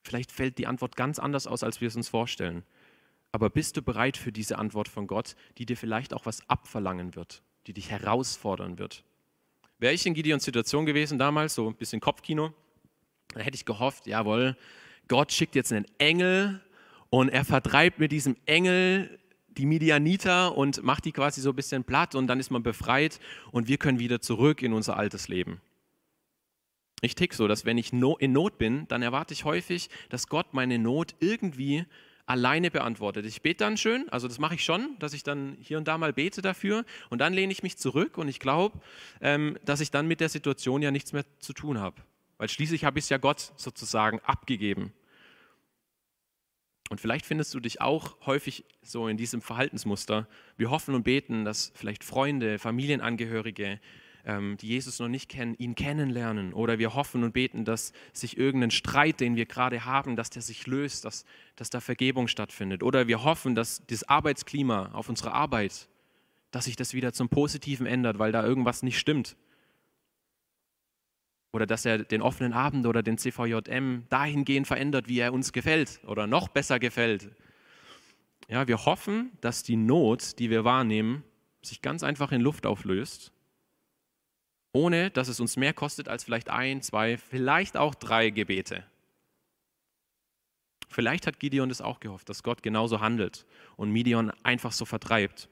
Vielleicht 0.03 0.31
fällt 0.31 0.59
die 0.59 0.67
Antwort 0.67 0.95
ganz 0.95 1.17
anders 1.17 1.47
aus, 1.47 1.63
als 1.63 1.81
wir 1.81 1.87
es 1.87 1.95
uns 1.95 2.07
vorstellen. 2.07 2.63
Aber 3.31 3.49
bist 3.49 3.75
du 3.75 3.81
bereit 3.81 4.15
für 4.15 4.31
diese 4.31 4.59
Antwort 4.59 4.87
von 4.87 5.07
Gott, 5.07 5.35
die 5.57 5.65
dir 5.65 5.75
vielleicht 5.75 6.13
auch 6.13 6.27
was 6.27 6.47
abverlangen 6.47 7.15
wird, 7.15 7.41
die 7.65 7.73
dich 7.73 7.89
herausfordern 7.89 8.77
wird? 8.77 9.03
Wäre 9.79 9.93
ich 9.93 10.05
in 10.05 10.13
Gideons 10.13 10.45
Situation 10.45 10.85
gewesen 10.85 11.17
damals, 11.17 11.55
so 11.55 11.67
ein 11.67 11.75
bisschen 11.75 11.99
Kopfkino, 11.99 12.53
dann 13.33 13.43
hätte 13.43 13.55
ich 13.55 13.65
gehofft, 13.65 14.07
jawohl, 14.07 14.55
Gott 15.07 15.31
schickt 15.31 15.55
jetzt 15.55 15.73
einen 15.73 15.85
Engel 15.97 16.61
und 17.09 17.29
er 17.29 17.43
vertreibt 17.43 17.99
mit 17.99 18.11
diesem 18.11 18.37
Engel 18.45 19.19
die 19.57 19.65
Midianiter 19.65 20.57
und 20.57 20.83
macht 20.83 21.05
die 21.05 21.11
quasi 21.11 21.41
so 21.41 21.49
ein 21.49 21.55
bisschen 21.55 21.83
platt 21.83 22.15
und 22.15 22.27
dann 22.27 22.39
ist 22.39 22.51
man 22.51 22.63
befreit 22.63 23.19
und 23.51 23.67
wir 23.67 23.77
können 23.77 23.99
wieder 23.99 24.21
zurück 24.21 24.61
in 24.61 24.73
unser 24.73 24.97
altes 24.97 25.27
Leben. 25.27 25.61
Ich 27.01 27.15
tick 27.15 27.33
so, 27.33 27.47
dass 27.47 27.65
wenn 27.65 27.77
ich 27.77 27.93
in 27.93 28.31
Not 28.31 28.57
bin, 28.57 28.87
dann 28.87 29.03
erwarte 29.03 29.33
ich 29.33 29.45
häufig, 29.45 29.89
dass 30.09 30.27
Gott 30.27 30.53
meine 30.53 30.79
Not 30.79 31.15
irgendwie 31.19 31.85
alleine 32.25 32.71
beantwortet. 32.71 33.25
Ich 33.25 33.41
bete 33.41 33.63
dann 33.63 33.77
schön, 33.77 34.09
also 34.09 34.27
das 34.27 34.39
mache 34.39 34.55
ich 34.55 34.63
schon, 34.63 34.97
dass 34.99 35.13
ich 35.13 35.23
dann 35.23 35.57
hier 35.61 35.77
und 35.77 35.87
da 35.87 35.97
mal 35.97 36.11
bete 36.11 36.41
dafür 36.41 36.85
und 37.09 37.19
dann 37.19 37.33
lehne 37.33 37.51
ich 37.51 37.63
mich 37.63 37.77
zurück 37.77 38.17
und 38.17 38.27
ich 38.27 38.39
glaube, 38.39 38.79
ähm, 39.21 39.57
dass 39.63 39.79
ich 39.79 39.91
dann 39.91 40.07
mit 40.07 40.19
der 40.19 40.29
Situation 40.29 40.81
ja 40.81 40.91
nichts 40.91 41.13
mehr 41.13 41.23
zu 41.39 41.53
tun 41.53 41.79
habe. 41.79 42.01
Weil 42.37 42.49
schließlich 42.49 42.83
habe 42.83 42.99
ich 42.99 43.05
es 43.05 43.09
ja 43.09 43.17
Gott 43.17 43.53
sozusagen 43.55 44.19
abgegeben. 44.19 44.91
Und 46.89 47.01
vielleicht 47.01 47.25
findest 47.25 47.53
du 47.53 47.59
dich 47.59 47.81
auch 47.81 48.15
häufig 48.25 48.63
so 48.81 49.07
in 49.07 49.17
diesem 49.17 49.41
Verhaltensmuster. 49.41 50.27
Wir 50.55 50.71
hoffen 50.71 50.95
und 50.95 51.03
beten, 51.03 51.43
dass 51.43 51.71
vielleicht 51.75 52.03
Freunde, 52.03 52.59
Familienangehörige, 52.59 53.79
ähm, 54.25 54.57
die 54.57 54.67
Jesus 54.67 54.99
noch 54.99 55.07
nicht 55.07 55.29
kennen, 55.29 55.55
ihn 55.57 55.75
kennenlernen. 55.75 56.53
Oder 56.53 56.79
wir 56.79 56.93
hoffen 56.93 57.23
und 57.23 57.33
beten, 57.33 57.65
dass 57.65 57.93
sich 58.13 58.37
irgendein 58.37 58.71
Streit, 58.71 59.19
den 59.19 59.35
wir 59.35 59.45
gerade 59.45 59.85
haben, 59.85 60.15
dass 60.15 60.29
der 60.29 60.41
sich 60.41 60.65
löst, 60.67 61.05
dass, 61.05 61.25
dass 61.55 61.69
da 61.69 61.81
Vergebung 61.81 62.27
stattfindet. 62.27 62.83
Oder 62.83 63.07
wir 63.07 63.23
hoffen, 63.23 63.55
dass 63.55 63.81
das 63.87 64.03
Arbeitsklima 64.03 64.91
auf 64.93 65.09
unserer 65.09 65.33
Arbeit, 65.33 65.89
dass 66.51 66.65
sich 66.65 66.77
das 66.77 66.93
wieder 66.93 67.11
zum 67.11 67.27
Positiven 67.27 67.85
ändert, 67.85 68.19
weil 68.19 68.31
da 68.31 68.45
irgendwas 68.45 68.83
nicht 68.83 68.99
stimmt. 68.99 69.35
Oder 71.51 71.65
dass 71.65 71.85
er 71.85 71.99
den 71.99 72.21
offenen 72.21 72.53
Abend 72.53 72.85
oder 72.85 73.01
den 73.01 73.17
CVJM 73.17 74.03
dahingehend 74.09 74.67
verändert, 74.67 75.07
wie 75.07 75.19
er 75.19 75.33
uns 75.33 75.53
gefällt 75.53 76.01
oder 76.05 76.27
noch 76.27 76.49
besser 76.49 76.79
gefällt. 76.79 77.29
Ja, 78.47 78.67
wir 78.67 78.85
hoffen, 78.85 79.31
dass 79.41 79.63
die 79.63 79.75
Not, 79.75 80.39
die 80.39 80.49
wir 80.49 80.63
wahrnehmen, 80.63 81.23
sich 81.61 81.81
ganz 81.81 82.03
einfach 82.03 82.31
in 82.31 82.41
Luft 82.41 82.65
auflöst, 82.65 83.31
ohne 84.71 85.09
dass 85.09 85.27
es 85.27 85.39
uns 85.39 85.57
mehr 85.57 85.73
kostet 85.73 86.07
als 86.07 86.23
vielleicht 86.23 86.49
ein, 86.49 86.81
zwei, 86.81 87.17
vielleicht 87.17 87.77
auch 87.77 87.95
drei 87.95 88.29
Gebete. 88.29 88.85
Vielleicht 90.89 91.27
hat 91.27 91.39
Gideon 91.39 91.69
das 91.69 91.81
auch 91.81 91.99
gehofft, 91.99 92.29
dass 92.29 92.43
Gott 92.43 92.63
genauso 92.63 93.01
handelt 93.01 93.45
und 93.75 93.91
Midian 93.91 94.31
einfach 94.43 94.71
so 94.71 94.85
vertreibt. 94.85 95.49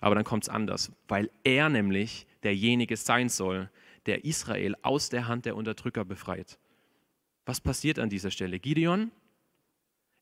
Aber 0.00 0.16
dann 0.16 0.24
kommt 0.24 0.44
es 0.44 0.48
anders, 0.48 0.90
weil 1.06 1.30
er 1.44 1.68
nämlich 1.68 2.26
derjenige 2.42 2.96
sein 2.96 3.28
soll, 3.28 3.70
der 4.06 4.24
Israel 4.24 4.74
aus 4.82 5.08
der 5.08 5.28
Hand 5.28 5.46
der 5.46 5.56
Unterdrücker 5.56 6.04
befreit. 6.04 6.58
Was 7.44 7.60
passiert 7.60 7.98
an 7.98 8.10
dieser 8.10 8.30
Stelle? 8.30 8.58
Gideon, 8.58 9.10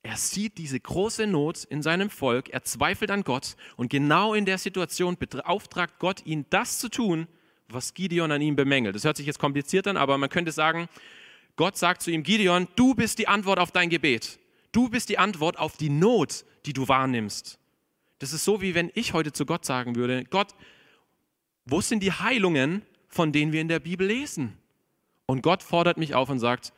er 0.03 0.17
sieht 0.17 0.57
diese 0.57 0.81
große 0.81 1.27
Not 1.27 1.65
in 1.65 1.83
seinem 1.83 2.09
Volk, 2.09 2.49
er 2.49 2.63
zweifelt 2.63 3.11
an 3.11 3.23
Gott 3.23 3.57
und 3.77 3.91
genau 3.91 4.33
in 4.33 4.47
der 4.47 4.59
Situation 4.59 5.17
beauftragt 5.19 5.99
Gott 5.99 6.25
ihn, 6.25 6.47
das 6.49 6.79
zu 6.79 6.89
tun, 6.89 7.27
was 7.69 7.95
Gideon 7.95 8.33
an 8.33 8.41
ihm 8.41 8.57
bemängelt. 8.57 8.95
Das 8.95 9.05
hört 9.05 9.19
sich 9.19 9.27
jetzt 9.27 9.39
kompliziert 9.39 9.87
an, 9.87 9.97
aber 9.97 10.17
man 10.17 10.31
könnte 10.31 10.53
sagen, 10.53 10.89
Gott 11.57 11.77
sagt 11.77 12.03
zu 12.03 12.11
ihm, 12.11 12.23
Gideon, 12.23 12.69
du 12.77 12.95
bist 12.95 13.19
die 13.19 13.29
Antwort 13.29 13.59
auf 13.59 13.71
dein 13.71 13.91
Gebet. 13.91 14.39
Du 14.73 14.89
bist 14.89 15.09
die 15.09 15.19
Antwort 15.19 15.59
auf 15.59 15.77
die 15.77 15.91
Not, 15.91 16.45
die 16.65 16.73
du 16.73 16.89
wahrnimmst. 16.89 17.59
Das 18.19 18.33
ist 18.33 18.45
so, 18.45 18.63
wie 18.63 18.75
wenn 18.75 18.91
ich 18.95 19.13
heute 19.13 19.33
zu 19.33 19.45
Gott 19.45 19.65
sagen 19.65 19.97
würde, 19.97 20.25
Gott, 20.25 20.55
wo 21.67 21.81
sind 21.81 22.03
die 22.03 22.13
Heilungen, 22.13 22.83
von 23.11 23.33
denen 23.33 23.53
wir 23.53 23.61
in 23.61 23.69
der 23.69 23.81
Bibel 23.81 24.07
lesen. 24.07 24.57
Und 25.27 25.43
Gott 25.43 25.63
fordert 25.63 25.99
mich 25.99 26.15
auf 26.15 26.31
und 26.31 26.39
sagt, 26.39 26.73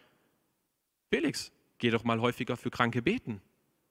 Felix, 1.10 1.52
geh 1.78 1.90
doch 1.90 2.04
mal 2.04 2.20
häufiger 2.20 2.56
für 2.56 2.70
Kranke 2.70 3.02
beten. 3.02 3.40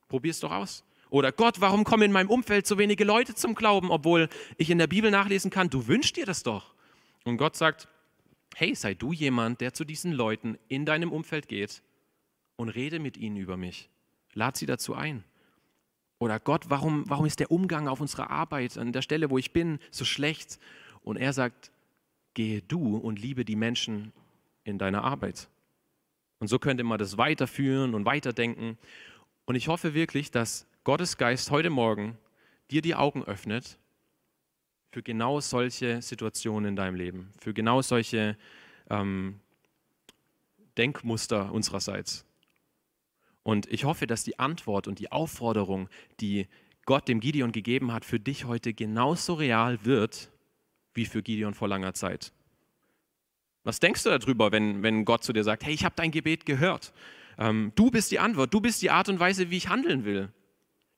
Probier 0.07 0.31
es 0.31 0.39
doch 0.39 0.51
aus. 0.51 0.83
Oder 1.09 1.31
Gott, 1.31 1.61
warum 1.61 1.83
kommen 1.83 2.03
in 2.03 2.11
meinem 2.11 2.29
Umfeld 2.29 2.65
so 2.65 2.77
wenige 2.77 3.03
Leute 3.03 3.35
zum 3.35 3.53
Glauben, 3.53 3.91
obwohl 3.91 4.27
ich 4.57 4.69
in 4.69 4.77
der 4.77 4.87
Bibel 4.87 5.11
nachlesen 5.11 5.51
kann, 5.51 5.69
du 5.69 5.87
wünschst 5.87 6.17
dir 6.17 6.25
das 6.25 6.41
doch. 6.43 6.73
Und 7.23 7.37
Gott 7.37 7.55
sagt, 7.55 7.87
hey, 8.55 8.73
sei 8.75 8.93
du 8.93 9.13
jemand, 9.13 9.61
der 9.61 9.73
zu 9.73 9.85
diesen 9.85 10.11
Leuten 10.11 10.57
in 10.67 10.85
deinem 10.85 11.11
Umfeld 11.11 11.47
geht 11.47 11.83
und 12.55 12.69
rede 12.69 12.99
mit 12.99 13.17
ihnen 13.17 13.37
über 13.37 13.57
mich. 13.57 13.89
Lad 14.33 14.57
sie 14.57 14.65
dazu 14.65 14.95
ein. 14.95 15.23
Oder 16.17 16.39
Gott, 16.39 16.69
warum, 16.69 17.09
warum 17.09 17.25
ist 17.25 17.39
der 17.39 17.51
Umgang 17.51 17.87
auf 17.87 17.99
unserer 17.99 18.29
Arbeit, 18.29 18.77
an 18.77 18.93
der 18.93 19.01
Stelle, 19.01 19.29
wo 19.29 19.37
ich 19.37 19.53
bin, 19.53 19.79
so 19.89 20.05
schlecht? 20.05 20.59
Und 21.03 21.17
er 21.17 21.33
sagt, 21.33 21.71
gehe 22.33 22.61
du 22.61 22.97
und 22.97 23.19
liebe 23.19 23.45
die 23.45 23.55
Menschen 23.55 24.13
in 24.63 24.77
deiner 24.77 25.03
Arbeit. 25.03 25.49
Und 26.39 26.47
so 26.47 26.59
könnte 26.59 26.83
man 26.83 26.97
das 26.97 27.17
weiterführen 27.17 27.93
und 27.93 28.05
weiterdenken. 28.05 28.77
Und 29.45 29.55
ich 29.55 29.67
hoffe 29.67 29.93
wirklich, 29.93 30.31
dass 30.31 30.67
Gottes 30.83 31.17
Geist 31.17 31.51
heute 31.51 31.69
Morgen 31.69 32.17
dir 32.71 32.81
die 32.81 32.95
Augen 32.95 33.23
öffnet 33.23 33.77
für 34.91 35.03
genau 35.03 35.39
solche 35.39 36.01
Situationen 36.01 36.69
in 36.69 36.75
deinem 36.75 36.95
Leben, 36.95 37.31
für 37.39 37.53
genau 37.53 37.81
solche 37.81 38.37
ähm, 38.89 39.39
Denkmuster 40.77 41.51
unsererseits. 41.51 42.25
Und 43.43 43.71
ich 43.71 43.85
hoffe, 43.85 44.07
dass 44.07 44.23
die 44.23 44.39
Antwort 44.39 44.87
und 44.87 44.99
die 44.99 45.11
Aufforderung, 45.11 45.89
die 46.19 46.47
Gott 46.85 47.07
dem 47.07 47.19
Gideon 47.19 47.51
gegeben 47.51 47.91
hat, 47.93 48.05
für 48.05 48.19
dich 48.19 48.45
heute 48.45 48.73
genauso 48.73 49.35
real 49.35 49.85
wird 49.85 50.30
wie 50.93 51.05
für 51.05 51.21
Gideon 51.21 51.53
vor 51.53 51.67
langer 51.67 51.93
Zeit. 51.93 52.31
Was 53.63 53.79
denkst 53.79 54.03
du 54.03 54.09
darüber, 54.09 54.51
wenn, 54.51 54.81
wenn 54.83 55.05
Gott 55.05 55.23
zu 55.23 55.33
dir 55.33 55.43
sagt, 55.43 55.63
hey, 55.63 55.73
ich 55.73 55.85
habe 55.85 55.95
dein 55.95 56.11
Gebet 56.11 56.45
gehört. 56.45 56.93
Ähm, 57.37 57.71
du 57.75 57.91
bist 57.91 58.11
die 58.11 58.19
Antwort, 58.19 58.53
du 58.53 58.59
bist 58.59 58.81
die 58.81 58.89
Art 58.89 59.07
und 59.09 59.19
Weise, 59.19 59.51
wie 59.51 59.57
ich 59.57 59.69
handeln 59.69 60.03
will. 60.03 60.31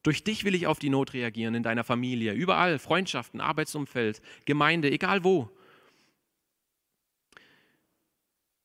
Durch 0.01 0.23
dich 0.23 0.43
will 0.43 0.55
ich 0.55 0.67
auf 0.67 0.79
die 0.79 0.89
Not 0.89 1.13
reagieren, 1.13 1.55
in 1.55 1.63
deiner 1.63 1.83
Familie, 1.83 2.33
überall, 2.33 2.79
Freundschaften, 2.79 3.39
Arbeitsumfeld, 3.39 4.21
Gemeinde, 4.45 4.91
egal 4.91 5.23
wo. 5.23 5.49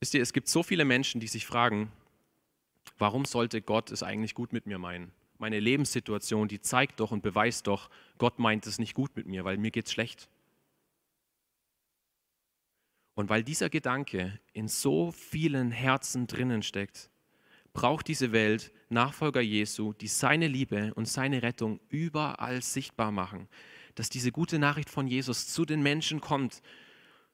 Wisst 0.01 0.15
ihr, 0.15 0.23
es 0.23 0.33
gibt 0.33 0.49
so 0.49 0.63
viele 0.63 0.85
Menschen, 0.85 1.21
die 1.21 1.29
sich 1.29 1.47
fragen, 1.47 1.91
warum 2.99 3.25
sollte 3.25 3.63
Gott 3.63 3.91
es 3.91 4.03
eigentlich 4.03 4.35
gut 4.35 4.53
mit 4.53 4.67
mir 4.67 4.79
meinen? 4.79 5.13
Meine 5.39 5.61
Lebenssituation, 5.61 6.49
die 6.49 6.61
zeigt 6.61 6.99
doch 6.99 7.13
und 7.13 7.23
beweist 7.23 7.69
doch, 7.69 7.91
Gott 8.19 8.41
meint 8.41 8.67
es 8.67 8.81
nicht 8.81 8.95
gut 8.95 9.17
mit 9.17 9.27
mir, 9.27 9.45
weil 9.45 9.57
mir 9.57 9.71
geht 9.71 9.87
es 9.87 9.93
schlecht. 9.93 10.29
Und 13.19 13.31
weil 13.31 13.43
dieser 13.43 13.69
Gedanke 13.69 14.39
in 14.53 14.69
so 14.69 15.11
vielen 15.11 15.73
Herzen 15.73 16.29
drinnen 16.29 16.63
steckt, 16.63 17.11
braucht 17.73 18.07
diese 18.07 18.31
Welt 18.31 18.71
Nachfolger 18.91 19.41
Jesu, 19.41 19.93
die 19.93 20.07
seine 20.07 20.47
Liebe 20.47 20.95
und 20.95 21.09
seine 21.09 21.43
Rettung 21.43 21.81
überall 21.89 22.63
sichtbar 22.63 23.11
machen. 23.11 23.49
Dass 23.97 24.09
diese 24.09 24.31
gute 24.31 24.61
Nachricht 24.61 24.89
von 24.89 25.09
Jesus 25.09 25.49
zu 25.49 25.65
den 25.65 25.83
Menschen 25.83 26.21
kommt, 26.21 26.63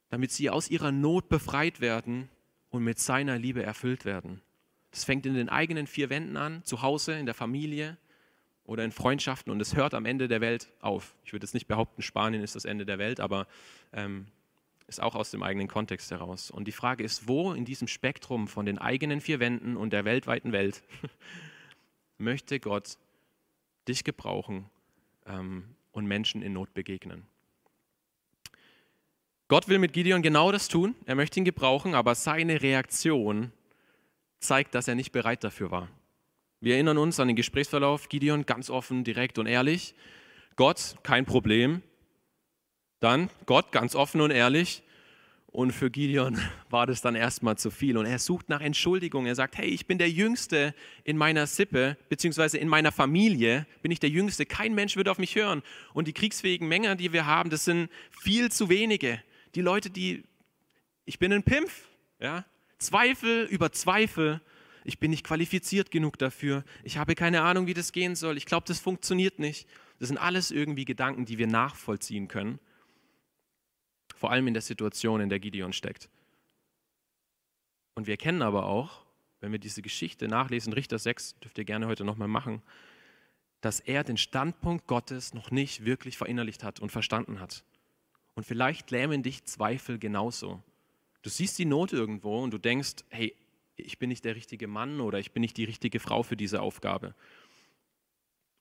damit 0.09 0.33
sie 0.33 0.49
aus 0.49 0.71
ihrer 0.71 0.91
Not 0.91 1.29
befreit 1.29 1.83
werden 1.83 2.31
und 2.71 2.83
mit 2.83 2.99
seiner 2.99 3.39
Liebe 3.39 3.63
erfüllt 3.63 4.07
werden. 4.07 4.41
Das 4.91 5.05
fängt 5.05 5.27
in 5.27 5.35
den 5.35 5.51
eigenen 5.51 5.87
vier 5.87 6.09
Wänden 6.09 6.39
an, 6.39 6.65
zu 6.65 6.81
Hause, 6.81 7.13
in 7.19 7.27
der 7.27 7.35
Familie 7.35 7.99
oder 8.65 8.87
in 8.87 8.91
Freundschaften 8.91 9.53
und 9.53 9.61
es 9.61 9.77
hört 9.77 9.93
am 9.93 10.07
Ende 10.07 10.29
der 10.29 10.41
Welt 10.41 10.73
auf. 10.81 11.15
Ich 11.27 11.35
würde 11.35 11.45
jetzt 11.45 11.53
nicht 11.53 11.69
behaupten, 11.69 12.01
Spanien 12.01 12.43
ist 12.43 12.55
das 12.55 12.65
Ende 12.65 12.87
der 12.87 12.97
Welt, 12.97 13.21
aber 13.21 13.47
ähm, 13.93 14.29
ist 14.87 15.01
auch 15.01 15.15
aus 15.15 15.31
dem 15.31 15.43
eigenen 15.43 15.69
Kontext 15.69 16.11
heraus. 16.11 16.51
Und 16.51 16.67
die 16.67 16.73
Frage 16.73 17.03
ist, 17.05 17.27
wo 17.27 17.53
in 17.53 17.65
diesem 17.65 17.89
Spektrum 17.89 18.49
von 18.49 18.67
den 18.67 18.79
eigenen 18.79 19.21
vier 19.21 19.41
Wänden 19.41 19.77
und 19.77 19.93
der 19.93 20.05
weltweiten 20.05 20.53
Welt 20.53 20.83
möchte 22.19 22.61
Gott 22.61 22.99
dich 23.89 24.05
gebrauchen 24.05 24.67
ähm, 25.27 25.75
und 25.93 26.07
Menschen 26.07 26.43
in 26.43 26.53
Not 26.53 26.75
begegnen? 26.75 27.27
Gott 29.49 29.69
will 29.69 29.79
mit 29.79 29.93
Gideon 29.93 30.23
genau 30.23 30.53
das 30.53 30.69
tun. 30.69 30.95
Er 31.07 31.15
möchte 31.15 31.39
ihn 31.39 31.45
gebrauchen, 31.45 31.95
aber 31.95 32.15
seine 32.15 32.63
Reaktion 32.63 33.53
zeigt, 34.41 34.75
dass 34.75 34.89
er 34.89 34.95
nicht 34.95 35.13
bereit 35.13 35.45
dafür 35.45 35.71
war. 35.71 35.89
Wir 36.61 36.75
erinnern 36.75 36.99
uns 36.99 37.21
an 37.21 37.29
den 37.29 37.37
Gesprächsverlauf. 37.37 38.09
Gideon 38.09 38.47
ganz 38.47 38.71
offen, 38.71 39.05
direkt 39.05 39.39
und 39.39 39.47
ehrlich. 39.47 39.95
Gott, 40.57 40.97
kein 41.03 41.27
Problem. 41.27 41.83
Dann 43.05 43.29
Gott 43.45 43.71
ganz 43.71 43.95
offen 43.95 44.23
und 44.23 44.31
ehrlich. 44.31 44.83
Und 45.49 45.73
für 45.73 45.91
Gideon 45.91 46.41
war 46.71 46.87
das 46.87 47.03
dann 47.03 47.15
erstmal 47.15 47.59
zu 47.59 47.71
viel. 47.71 47.99
Und 47.99 48.07
er 48.07 48.19
sucht 48.19 48.49
nach 48.49 48.63
Entschuldigung. 48.63 49.27
Er 49.27 49.35
sagt, 49.35 49.59
hey, 49.59 49.67
ich 49.67 49.87
bin 49.87 49.99
der 49.99 50.09
Jüngste 50.09 50.75
in 51.05 51.19
meiner 51.19 51.47
Sippe, 51.47 51.99
beziehungsweise 52.09 52.57
in 52.57 52.67
meiner 52.67 52.93
Familie 52.93 53.67
bin 53.83 53.91
ich 53.91 54.01
der 54.01 54.09
Jüngste. 54.09 54.47
Kein 54.47 54.75
Mensch 54.75 54.97
wird 54.97 55.11
auf 55.11 55.19
mich 55.19 55.37
hören. 55.37 55.63
Und 55.93 56.09
die 56.09 56.15
kriegsfähigen 56.15 56.67
Männer, 56.67 56.97
die 56.97 57.13
wir 57.13 57.27
haben, 57.27 57.51
das 57.51 57.67
sind 57.67 57.91
viel 58.11 58.51
zu 58.51 58.71
wenige. 58.71 59.23
Die 59.55 59.61
Leute, 59.61 59.91
die, 59.91 60.25
ich 61.05 61.19
bin 61.19 61.31
ein 61.31 61.43
Pimpf. 61.43 61.89
Ja? 62.21 62.47
Zweifel 62.79 63.45
über 63.51 63.71
Zweifel. 63.71 64.41
Ich 64.83 64.99
bin 64.99 65.11
nicht 65.11 65.27
qualifiziert 65.27 65.91
genug 65.91 66.19
dafür. 66.19 66.65
Ich 66.85 66.97
habe 66.97 67.15
keine 67.15 67.43
Ahnung, 67.43 67.67
wie 67.67 67.75
das 67.75 67.93
gehen 67.93 68.17
soll. 68.17 68.39
Ich 68.39 68.47
glaube, 68.47 68.65
das 68.67 68.81
funktioniert 68.81 69.41
nicht. 69.41 69.69
Das 69.99 70.09
sind 70.09 70.17
alles 70.17 70.51
irgendwie 70.51 70.87
Gedanken, 70.87 71.27
die 71.27 71.37
wir 71.37 71.49
nachvollziehen 71.49 72.29
können 72.29 72.61
vor 74.25 74.33
allem 74.33 74.47
in 74.47 74.55
der 74.55 74.63
Situation, 74.63 75.21
in 75.21 75.29
der 75.29 75.39
Gideon 75.39 75.75
steckt. 75.75 76.09
Und 77.95 78.07
wir 78.07 78.17
kennen 78.17 78.41
aber 78.41 78.65
auch, 78.65 79.05
wenn 79.41 79.53
wir 79.53 79.59
diese 79.59 79.83
Geschichte 79.83 80.29
nachlesen, 80.29 80.73
Richter 80.73 80.99
6, 80.99 81.41
dürft 81.41 81.59
ihr 81.59 81.67
gerne 81.67 81.89
heute 81.89 82.05
nochmal 82.05 82.27
machen, 82.27 82.63
dass 83.61 83.81
er 83.81 84.03
den 84.03 84.17
Standpunkt 84.17 84.87
Gottes 84.87 85.35
noch 85.35 85.51
nicht 85.51 85.85
wirklich 85.85 86.17
verinnerlicht 86.17 86.65
hat 86.65 86.81
und 86.81 86.91
verstanden 86.91 87.39
hat. 87.39 87.65
Und 88.35 88.45
vielleicht 88.45 88.91
lähmen 88.91 89.23
dich 89.23 89.45
Zweifel 89.45 89.99
genauso. 89.99 90.63
Du 91.21 91.29
siehst 91.29 91.59
die 91.59 91.67
Not 91.67 91.93
irgendwo 91.93 92.43
und 92.43 92.51
du 92.51 92.57
denkst, 92.57 93.05
hey, 93.11 93.37
ich 93.77 93.99
bin 93.99 94.09
nicht 94.09 94.25
der 94.25 94.37
richtige 94.37 94.69
Mann 94.69 95.03
oder 95.03 95.19
ich 95.19 95.33
bin 95.33 95.43
nicht 95.43 95.59
die 95.59 95.65
richtige 95.65 96.01
Frau 96.01 96.23
für 96.23 96.39
diese 96.39 96.63
Aufgabe. 96.63 97.15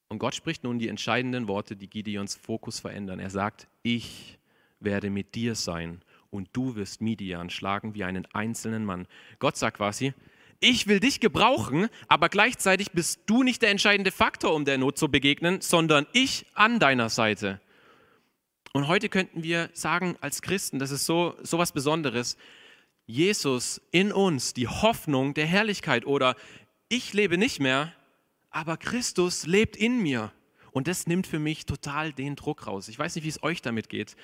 Und 0.10 0.20
Gott 0.20 0.36
spricht 0.36 0.66
nun 0.66 0.78
die 0.78 0.90
entscheidenden 0.90 1.48
Worte, 1.48 1.78
die 1.78 1.90
Gideons 1.90 2.36
Fokus 2.36 2.82
verändern. 2.82 3.22
Er 3.22 3.30
sagt, 3.30 3.70
ich 3.82 4.38
werde 4.84 5.10
mit 5.10 5.36
dir 5.36 5.56
sein 5.56 6.02
und 6.30 6.50
du 6.54 6.76
wirst 6.76 7.02
Midian 7.02 7.50
schlagen 7.50 7.94
wie 7.94 8.04
einen 8.04 8.26
einzelnen 8.34 8.86
Mann. 8.86 9.08
Gott 9.40 9.56
sagt 9.56 9.78
quasi, 9.78 10.14
ich 10.60 10.88
will 10.88 11.00
dich 11.00 11.20
gebrauchen, 11.20 11.90
aber 12.08 12.30
gleichzeitig 12.30 12.92
bist 12.92 13.22
du 13.26 13.44
nicht 13.44 13.62
der 13.62 13.70
entscheidende 13.70 14.12
Faktor, 14.12 14.54
um 14.54 14.66
der 14.66 14.78
Not 14.78 14.98
zu 14.98 15.10
begegnen, 15.10 15.62
sondern 15.62 16.08
ich 16.14 16.46
an 16.54 16.80
deiner 16.80 17.10
Seite. 17.10 17.60
Und 18.72 18.88
heute 18.88 19.10
könnten 19.10 19.44
wir 19.44 19.70
sagen 19.74 20.16
als 20.22 20.42
Christen, 20.42 20.80
das 20.80 20.92
ist 20.92 21.06
so, 21.06 21.36
so 21.44 21.58
was 21.58 21.74
Besonderes, 21.74 22.38
Jesus 23.06 23.82
in 23.92 24.12
uns, 24.12 24.54
die 24.54 24.68
Hoffnung 24.68 25.34
der 25.34 25.46
Herrlichkeit 25.46 26.06
oder 26.06 26.36
ich 26.88 27.14
lebe 27.14 27.38
nicht 27.38 27.60
mehr, 27.60 27.94
aber 28.50 28.78
Christus 28.78 29.46
lebt 29.46 29.76
in 29.76 30.02
mir. 30.02 30.32
Und 30.72 30.88
das 30.88 31.08
nimmt 31.08 31.28
für 31.28 31.40
mich 31.40 31.66
total 31.66 32.14
den 32.14 32.36
Druck 32.36 32.66
raus. 32.66 32.88
Ich 32.88 32.98
weiß 32.98 33.16
nicht, 33.16 33.26
wie 33.26 33.30
es 33.30 33.44
euch 33.44 33.62
damit 33.62 33.90
geht. 33.90 34.16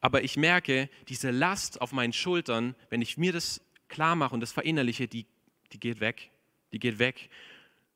Aber 0.00 0.24
ich 0.24 0.36
merke, 0.36 0.88
diese 1.08 1.30
Last 1.30 1.80
auf 1.80 1.92
meinen 1.92 2.12
Schultern, 2.12 2.74
wenn 2.88 3.02
ich 3.02 3.18
mir 3.18 3.32
das 3.32 3.60
klar 3.88 4.16
mache 4.16 4.34
und 4.34 4.40
das 4.40 4.52
verinnerliche, 4.52 5.08
die, 5.08 5.26
die 5.72 5.80
geht 5.80 6.00
weg. 6.00 6.30
Die 6.72 6.78
geht 6.78 6.98
weg. 6.98 7.28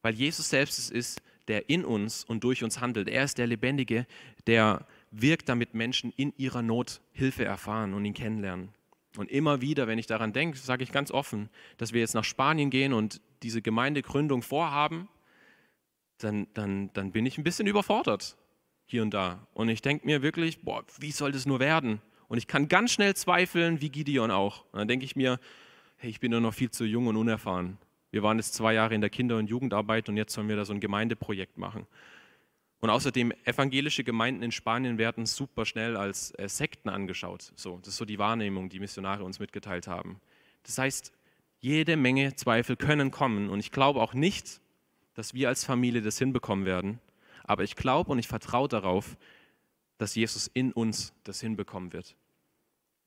Weil 0.02 0.14
Jesus 0.14 0.50
selbst 0.50 0.78
es 0.78 0.90
ist, 0.90 1.22
der 1.48 1.68
in 1.68 1.84
uns 1.84 2.24
und 2.24 2.44
durch 2.44 2.62
uns 2.62 2.80
handelt. 2.80 3.08
Er 3.08 3.24
ist 3.24 3.38
der 3.38 3.46
Lebendige, 3.46 4.06
der 4.46 4.86
wirkt, 5.10 5.48
damit 5.48 5.74
Menschen 5.74 6.12
in 6.16 6.32
ihrer 6.36 6.62
Not 6.62 7.00
Hilfe 7.12 7.44
erfahren 7.44 7.94
und 7.94 8.04
ihn 8.04 8.14
kennenlernen. 8.14 8.70
Und 9.16 9.30
immer 9.30 9.60
wieder, 9.60 9.86
wenn 9.86 9.98
ich 9.98 10.06
daran 10.06 10.32
denke, 10.32 10.58
sage 10.58 10.82
ich 10.82 10.90
ganz 10.90 11.10
offen, 11.10 11.48
dass 11.76 11.92
wir 11.92 12.00
jetzt 12.00 12.14
nach 12.14 12.24
Spanien 12.24 12.70
gehen 12.70 12.92
und 12.92 13.20
diese 13.42 13.62
Gemeindegründung 13.62 14.42
vorhaben, 14.42 15.08
dann, 16.18 16.48
dann, 16.54 16.90
dann 16.94 17.12
bin 17.12 17.24
ich 17.24 17.38
ein 17.38 17.44
bisschen 17.44 17.66
überfordert 17.66 18.36
hier 18.86 19.02
und 19.02 19.12
da. 19.12 19.46
Und 19.54 19.68
ich 19.68 19.82
denke 19.82 20.06
mir 20.06 20.22
wirklich, 20.22 20.62
boah, 20.62 20.84
wie 20.98 21.12
soll 21.12 21.32
das 21.32 21.46
nur 21.46 21.60
werden? 21.60 22.00
Und 22.28 22.38
ich 22.38 22.46
kann 22.46 22.68
ganz 22.68 22.92
schnell 22.92 23.14
zweifeln, 23.14 23.80
wie 23.80 23.90
Gideon 23.90 24.30
auch. 24.30 24.64
Und 24.72 24.78
dann 24.78 24.88
denke 24.88 25.04
ich 25.04 25.16
mir, 25.16 25.38
hey, 25.96 26.10
ich 26.10 26.20
bin 26.20 26.32
doch 26.32 26.40
noch 26.40 26.54
viel 26.54 26.70
zu 26.70 26.84
jung 26.84 27.06
und 27.06 27.16
unerfahren. 27.16 27.78
Wir 28.10 28.22
waren 28.22 28.38
jetzt 28.38 28.54
zwei 28.54 28.74
Jahre 28.74 28.94
in 28.94 29.00
der 29.00 29.10
Kinder- 29.10 29.38
und 29.38 29.48
Jugendarbeit 29.48 30.08
und 30.08 30.16
jetzt 30.16 30.32
sollen 30.32 30.48
wir 30.48 30.56
da 30.56 30.64
so 30.64 30.72
ein 30.72 30.80
Gemeindeprojekt 30.80 31.58
machen. 31.58 31.86
Und 32.80 32.90
außerdem, 32.90 33.32
evangelische 33.44 34.04
Gemeinden 34.04 34.42
in 34.42 34.52
Spanien 34.52 34.98
werden 34.98 35.24
super 35.24 35.64
schnell 35.64 35.96
als 35.96 36.32
äh, 36.38 36.48
Sekten 36.48 36.90
angeschaut. 36.90 37.52
So, 37.56 37.78
das 37.78 37.88
ist 37.88 37.96
so 37.96 38.04
die 38.04 38.18
Wahrnehmung, 38.18 38.68
die 38.68 38.78
Missionare 38.78 39.24
uns 39.24 39.38
mitgeteilt 39.38 39.88
haben. 39.88 40.20
Das 40.64 40.76
heißt, 40.76 41.12
jede 41.60 41.96
Menge 41.96 42.36
Zweifel 42.36 42.76
können 42.76 43.10
kommen. 43.10 43.48
Und 43.48 43.60
ich 43.60 43.72
glaube 43.72 44.02
auch 44.02 44.12
nicht, 44.12 44.60
dass 45.14 45.32
wir 45.32 45.48
als 45.48 45.64
Familie 45.64 46.02
das 46.02 46.18
hinbekommen 46.18 46.66
werden. 46.66 47.00
Aber 47.44 47.62
ich 47.62 47.76
glaube 47.76 48.10
und 48.10 48.18
ich 48.18 48.28
vertraue 48.28 48.68
darauf, 48.68 49.16
dass 49.98 50.14
Jesus 50.14 50.50
in 50.52 50.72
uns 50.72 51.12
das 51.22 51.40
hinbekommen 51.40 51.92
wird. 51.92 52.16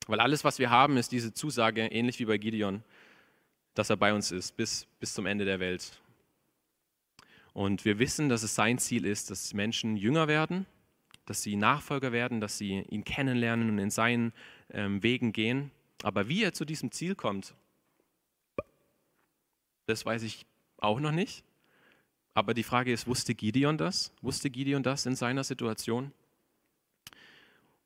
Weil 0.07 0.19
alles, 0.21 0.43
was 0.43 0.57
wir 0.57 0.69
haben, 0.69 0.97
ist 0.97 1.11
diese 1.11 1.33
Zusage, 1.33 1.85
ähnlich 1.87 2.19
wie 2.19 2.25
bei 2.25 2.37
Gideon, 2.37 2.83
dass 3.73 3.89
er 3.89 3.97
bei 3.97 4.13
uns 4.13 4.31
ist 4.31 4.55
bis, 4.55 4.87
bis 4.99 5.13
zum 5.13 5.25
Ende 5.25 5.45
der 5.45 5.59
Welt. 5.59 6.01
Und 7.53 7.85
wir 7.85 7.99
wissen, 7.99 8.29
dass 8.29 8.43
es 8.43 8.55
sein 8.55 8.77
Ziel 8.77 9.05
ist, 9.05 9.31
dass 9.31 9.53
Menschen 9.53 9.97
jünger 9.97 10.27
werden, 10.27 10.65
dass 11.25 11.41
sie 11.41 11.55
Nachfolger 11.55 12.11
werden, 12.11 12.39
dass 12.39 12.57
sie 12.57 12.79
ihn 12.89 13.03
kennenlernen 13.03 13.69
und 13.69 13.79
in 13.79 13.89
seinen 13.89 14.31
ähm, 14.71 15.03
Wegen 15.03 15.33
gehen. 15.33 15.71
Aber 16.03 16.29
wie 16.29 16.43
er 16.43 16.53
zu 16.53 16.63
diesem 16.63 16.91
Ziel 16.91 17.15
kommt, 17.15 17.55
das 19.87 20.05
weiß 20.05 20.23
ich 20.23 20.45
auch 20.77 20.99
noch 20.99 21.11
nicht. 21.11 21.43
Aber 22.37 22.53
die 22.53 22.61
Frage 22.61 22.93
ist, 22.93 23.07
wusste 23.07 23.33
Gideon 23.33 23.79
das? 23.79 24.13
Wusste 24.21 24.51
Gideon 24.51 24.83
das 24.83 25.07
in 25.07 25.15
seiner 25.15 25.43
Situation? 25.43 26.11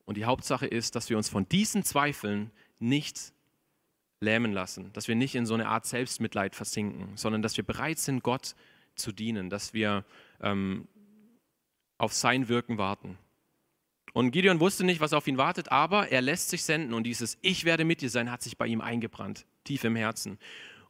Und 0.03 0.17
die 0.17 0.25
Hauptsache 0.25 0.67
ist, 0.67 0.97
dass 0.97 1.09
wir 1.09 1.15
uns 1.15 1.29
von 1.29 1.47
diesen 1.47 1.85
Zweifeln 1.85 2.51
nicht 2.77 3.31
lähmen 4.19 4.51
lassen, 4.51 4.91
dass 4.91 5.07
wir 5.07 5.15
nicht 5.15 5.35
in 5.35 5.45
so 5.45 5.53
eine 5.53 5.69
Art 5.69 5.85
Selbstmitleid 5.85 6.53
versinken, 6.53 7.15
sondern 7.15 7.41
dass 7.41 7.55
wir 7.55 7.63
bereit 7.63 7.97
sind, 7.97 8.23
Gott 8.23 8.55
zu 8.95 9.13
dienen, 9.13 9.49
dass 9.49 9.73
wir 9.73 10.03
ähm, 10.41 10.85
auf 11.97 12.11
sein 12.11 12.49
Wirken 12.49 12.77
warten. 12.77 13.17
Und 14.11 14.31
Gideon 14.31 14.59
wusste 14.59 14.83
nicht, 14.83 14.99
was 14.99 15.13
auf 15.13 15.27
ihn 15.27 15.37
wartet, 15.37 15.71
aber 15.71 16.09
er 16.09 16.19
lässt 16.19 16.49
sich 16.49 16.65
senden 16.65 16.93
und 16.93 17.03
dieses 17.03 17.37
Ich 17.41 17.63
werde 17.63 17.85
mit 17.85 18.01
dir 18.01 18.09
sein 18.09 18.29
hat 18.29 18.41
sich 18.41 18.57
bei 18.57 18.67
ihm 18.67 18.81
eingebrannt, 18.81 19.45
tief 19.63 19.85
im 19.85 19.95
Herzen. 19.95 20.39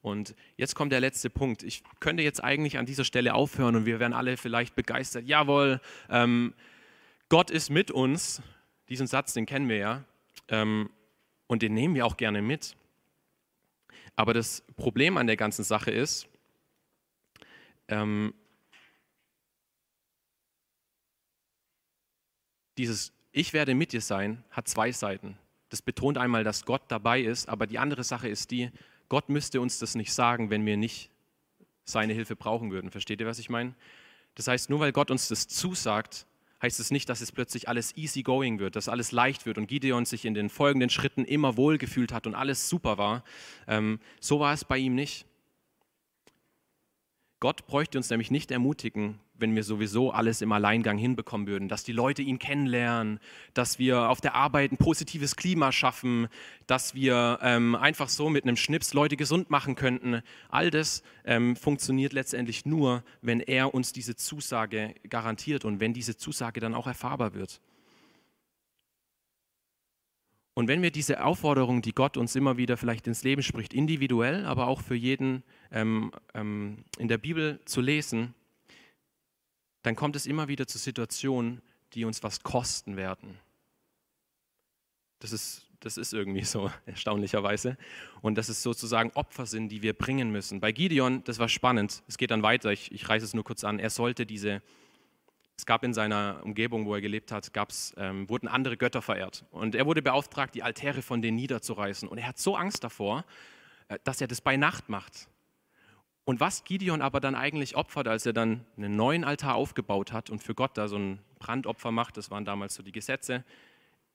Und 0.01 0.35
jetzt 0.57 0.75
kommt 0.75 0.91
der 0.91 0.99
letzte 0.99 1.29
Punkt. 1.29 1.61
Ich 1.63 1.83
könnte 1.99 2.23
jetzt 2.23 2.43
eigentlich 2.43 2.77
an 2.77 2.85
dieser 2.85 3.03
Stelle 3.03 3.35
aufhören 3.35 3.75
und 3.75 3.85
wir 3.85 3.99
wären 3.99 4.13
alle 4.13 4.35
vielleicht 4.35 4.75
begeistert. 4.75 5.25
Jawohl, 5.25 5.79
ähm, 6.09 6.53
Gott 7.29 7.51
ist 7.51 7.69
mit 7.69 7.91
uns. 7.91 8.41
Diesen 8.89 9.07
Satz, 9.07 9.33
den 9.33 9.45
kennen 9.45 9.69
wir 9.69 9.77
ja. 9.77 10.03
Ähm, 10.47 10.89
und 11.47 11.61
den 11.61 11.73
nehmen 11.73 11.93
wir 11.95 12.05
auch 12.05 12.17
gerne 12.17 12.41
mit. 12.41 12.75
Aber 14.15 14.33
das 14.33 14.63
Problem 14.75 15.17
an 15.17 15.27
der 15.27 15.37
ganzen 15.37 15.63
Sache 15.63 15.91
ist, 15.91 16.27
ähm, 17.87 18.33
dieses 22.77 23.13
Ich 23.31 23.53
werde 23.53 23.75
mit 23.75 23.93
dir 23.93 24.01
sein 24.01 24.43
hat 24.49 24.67
zwei 24.67 24.91
Seiten. 24.91 25.37
Das 25.69 25.81
betont 25.81 26.17
einmal, 26.17 26.43
dass 26.43 26.65
Gott 26.65 26.83
dabei 26.89 27.21
ist, 27.21 27.47
aber 27.47 27.67
die 27.67 27.79
andere 27.79 28.03
Sache 28.03 28.27
ist 28.27 28.51
die, 28.51 28.71
Gott 29.11 29.27
müsste 29.27 29.59
uns 29.59 29.77
das 29.77 29.95
nicht 29.95 30.13
sagen, 30.13 30.49
wenn 30.51 30.65
wir 30.65 30.77
nicht 30.77 31.09
seine 31.83 32.13
Hilfe 32.13 32.37
brauchen 32.37 32.71
würden. 32.71 32.91
Versteht 32.91 33.19
ihr, 33.19 33.27
was 33.27 33.39
ich 33.39 33.49
meine? 33.49 33.75
Das 34.35 34.47
heißt, 34.47 34.69
nur 34.69 34.79
weil 34.79 34.93
Gott 34.93 35.11
uns 35.11 35.27
das 35.27 35.49
zusagt, 35.49 36.25
heißt 36.61 36.79
es 36.79 36.91
nicht, 36.91 37.09
dass 37.09 37.19
es 37.19 37.33
plötzlich 37.33 37.67
alles 37.67 37.97
easy 37.97 38.23
going 38.23 38.59
wird, 38.59 38.77
dass 38.77 38.87
alles 38.87 39.11
leicht 39.11 39.45
wird 39.45 39.57
und 39.57 39.67
Gideon 39.67 40.05
sich 40.05 40.23
in 40.23 40.33
den 40.33 40.49
folgenden 40.49 40.89
Schritten 40.89 41.25
immer 41.25 41.57
wohlgefühlt 41.57 42.13
hat 42.13 42.25
und 42.25 42.35
alles 42.35 42.69
super 42.69 42.97
war. 42.97 43.25
Ähm, 43.67 43.99
so 44.21 44.39
war 44.39 44.53
es 44.53 44.63
bei 44.63 44.77
ihm 44.77 44.95
nicht. 44.95 45.25
Gott 47.41 47.65
bräuchte 47.65 47.97
uns 47.97 48.11
nämlich 48.11 48.29
nicht 48.29 48.51
ermutigen, 48.51 49.19
wenn 49.39 49.55
wir 49.55 49.63
sowieso 49.63 50.11
alles 50.11 50.43
im 50.43 50.51
Alleingang 50.51 50.99
hinbekommen 50.99 51.47
würden, 51.47 51.69
dass 51.69 51.83
die 51.83 51.91
Leute 51.91 52.21
ihn 52.21 52.37
kennenlernen, 52.37 53.19
dass 53.55 53.79
wir 53.79 54.09
auf 54.11 54.21
der 54.21 54.35
Arbeit 54.35 54.71
ein 54.71 54.77
positives 54.77 55.35
Klima 55.35 55.71
schaffen, 55.71 56.27
dass 56.67 56.93
wir 56.93 57.39
ähm, 57.41 57.73
einfach 57.73 58.09
so 58.09 58.29
mit 58.29 58.43
einem 58.43 58.57
Schnips 58.57 58.93
Leute 58.93 59.17
gesund 59.17 59.49
machen 59.49 59.73
könnten. 59.73 60.21
All 60.49 60.69
das 60.69 61.01
ähm, 61.25 61.55
funktioniert 61.55 62.13
letztendlich 62.13 62.67
nur, 62.67 63.03
wenn 63.23 63.39
er 63.39 63.73
uns 63.73 63.91
diese 63.91 64.15
Zusage 64.15 64.93
garantiert 65.09 65.65
und 65.65 65.79
wenn 65.79 65.95
diese 65.95 66.15
Zusage 66.15 66.59
dann 66.59 66.75
auch 66.75 66.85
erfahrbar 66.85 67.33
wird. 67.33 67.59
Und 70.53 70.67
wenn 70.67 70.81
wir 70.81 70.91
diese 70.91 71.23
Aufforderung, 71.23 71.81
die 71.81 71.93
Gott 71.93 72.17
uns 72.17 72.35
immer 72.35 72.57
wieder 72.57 72.75
vielleicht 72.75 73.07
ins 73.07 73.23
Leben 73.23 73.41
spricht, 73.41 73.73
individuell, 73.73 74.45
aber 74.45 74.67
auch 74.67 74.81
für 74.81 74.95
jeden 74.95 75.43
ähm, 75.71 76.11
ähm, 76.33 76.83
in 76.97 77.07
der 77.07 77.17
Bibel 77.17 77.59
zu 77.65 77.79
lesen, 77.79 78.33
dann 79.81 79.95
kommt 79.95 80.15
es 80.15 80.25
immer 80.25 80.47
wieder 80.47 80.67
zu 80.67 80.77
Situationen, 80.77 81.61
die 81.93 82.05
uns 82.05 82.21
was 82.21 82.43
kosten 82.43 82.97
werden. 82.97 83.37
Das 85.19 85.31
ist, 85.31 85.67
das 85.79 85.97
ist 85.97 86.13
irgendwie 86.13 86.43
so, 86.43 86.69
erstaunlicherweise. 86.85 87.77
Und 88.21 88.35
dass 88.37 88.49
es 88.49 88.61
sozusagen 88.61 89.11
Opfer 89.11 89.45
sind, 89.45 89.69
die 89.69 89.81
wir 89.81 89.93
bringen 89.93 90.31
müssen. 90.31 90.59
Bei 90.59 90.73
Gideon, 90.73 91.23
das 91.23 91.39
war 91.39 91.47
spannend, 91.47 92.03
es 92.07 92.17
geht 92.17 92.31
dann 92.31 92.43
weiter, 92.43 92.71
ich, 92.71 92.91
ich 92.91 93.07
reiße 93.07 93.25
es 93.25 93.33
nur 93.33 93.45
kurz 93.45 93.63
an, 93.63 93.79
er 93.79 93.89
sollte 93.89 94.25
diese 94.25 94.61
es 95.61 95.67
gab 95.67 95.83
in 95.83 95.93
seiner 95.93 96.41
Umgebung, 96.43 96.87
wo 96.87 96.95
er 96.95 97.01
gelebt 97.01 97.31
hat, 97.31 97.53
gab's, 97.53 97.93
ähm, 97.95 98.27
wurden 98.27 98.47
andere 98.47 98.77
Götter 98.77 99.03
verehrt. 99.03 99.45
Und 99.51 99.75
er 99.75 99.85
wurde 99.85 100.01
beauftragt, 100.01 100.55
die 100.55 100.63
Altäre 100.63 101.03
von 101.03 101.21
denen 101.21 101.37
niederzureißen. 101.37 102.09
Und 102.09 102.17
er 102.17 102.29
hat 102.29 102.39
so 102.39 102.55
Angst 102.55 102.83
davor, 102.83 103.25
äh, 103.87 103.99
dass 104.03 104.21
er 104.21 104.27
das 104.27 104.41
bei 104.41 104.57
Nacht 104.57 104.89
macht. 104.89 105.29
Und 106.23 106.39
was 106.39 106.63
Gideon 106.63 107.03
aber 107.03 107.19
dann 107.19 107.35
eigentlich 107.35 107.75
opfert, 107.75 108.07
als 108.07 108.25
er 108.25 108.33
dann 108.33 108.65
einen 108.75 108.95
neuen 108.95 109.23
Altar 109.23 109.53
aufgebaut 109.53 110.11
hat 110.11 110.31
und 110.31 110.41
für 110.41 110.55
Gott 110.55 110.79
da 110.79 110.87
so 110.87 110.97
ein 110.97 111.19
Brandopfer 111.37 111.91
macht, 111.91 112.17
das 112.17 112.31
waren 112.31 112.43
damals 112.43 112.73
so 112.73 112.81
die 112.81 112.91
Gesetze, 112.91 113.45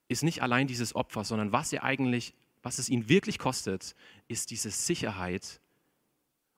ist 0.09 0.25
nicht 0.25 0.43
allein 0.43 0.67
dieses 0.67 0.97
Opfer, 0.97 1.23
sondern 1.23 1.53
was 1.53 1.73
er 1.73 1.85
eigentlich, 1.85 2.35
was 2.65 2.81
es 2.81 2.89
ihn 2.89 3.09
wirklich 3.09 3.39
kostet, 3.39 3.95
ist 4.27 4.51
diese 4.51 4.71
Sicherheit, 4.71 5.61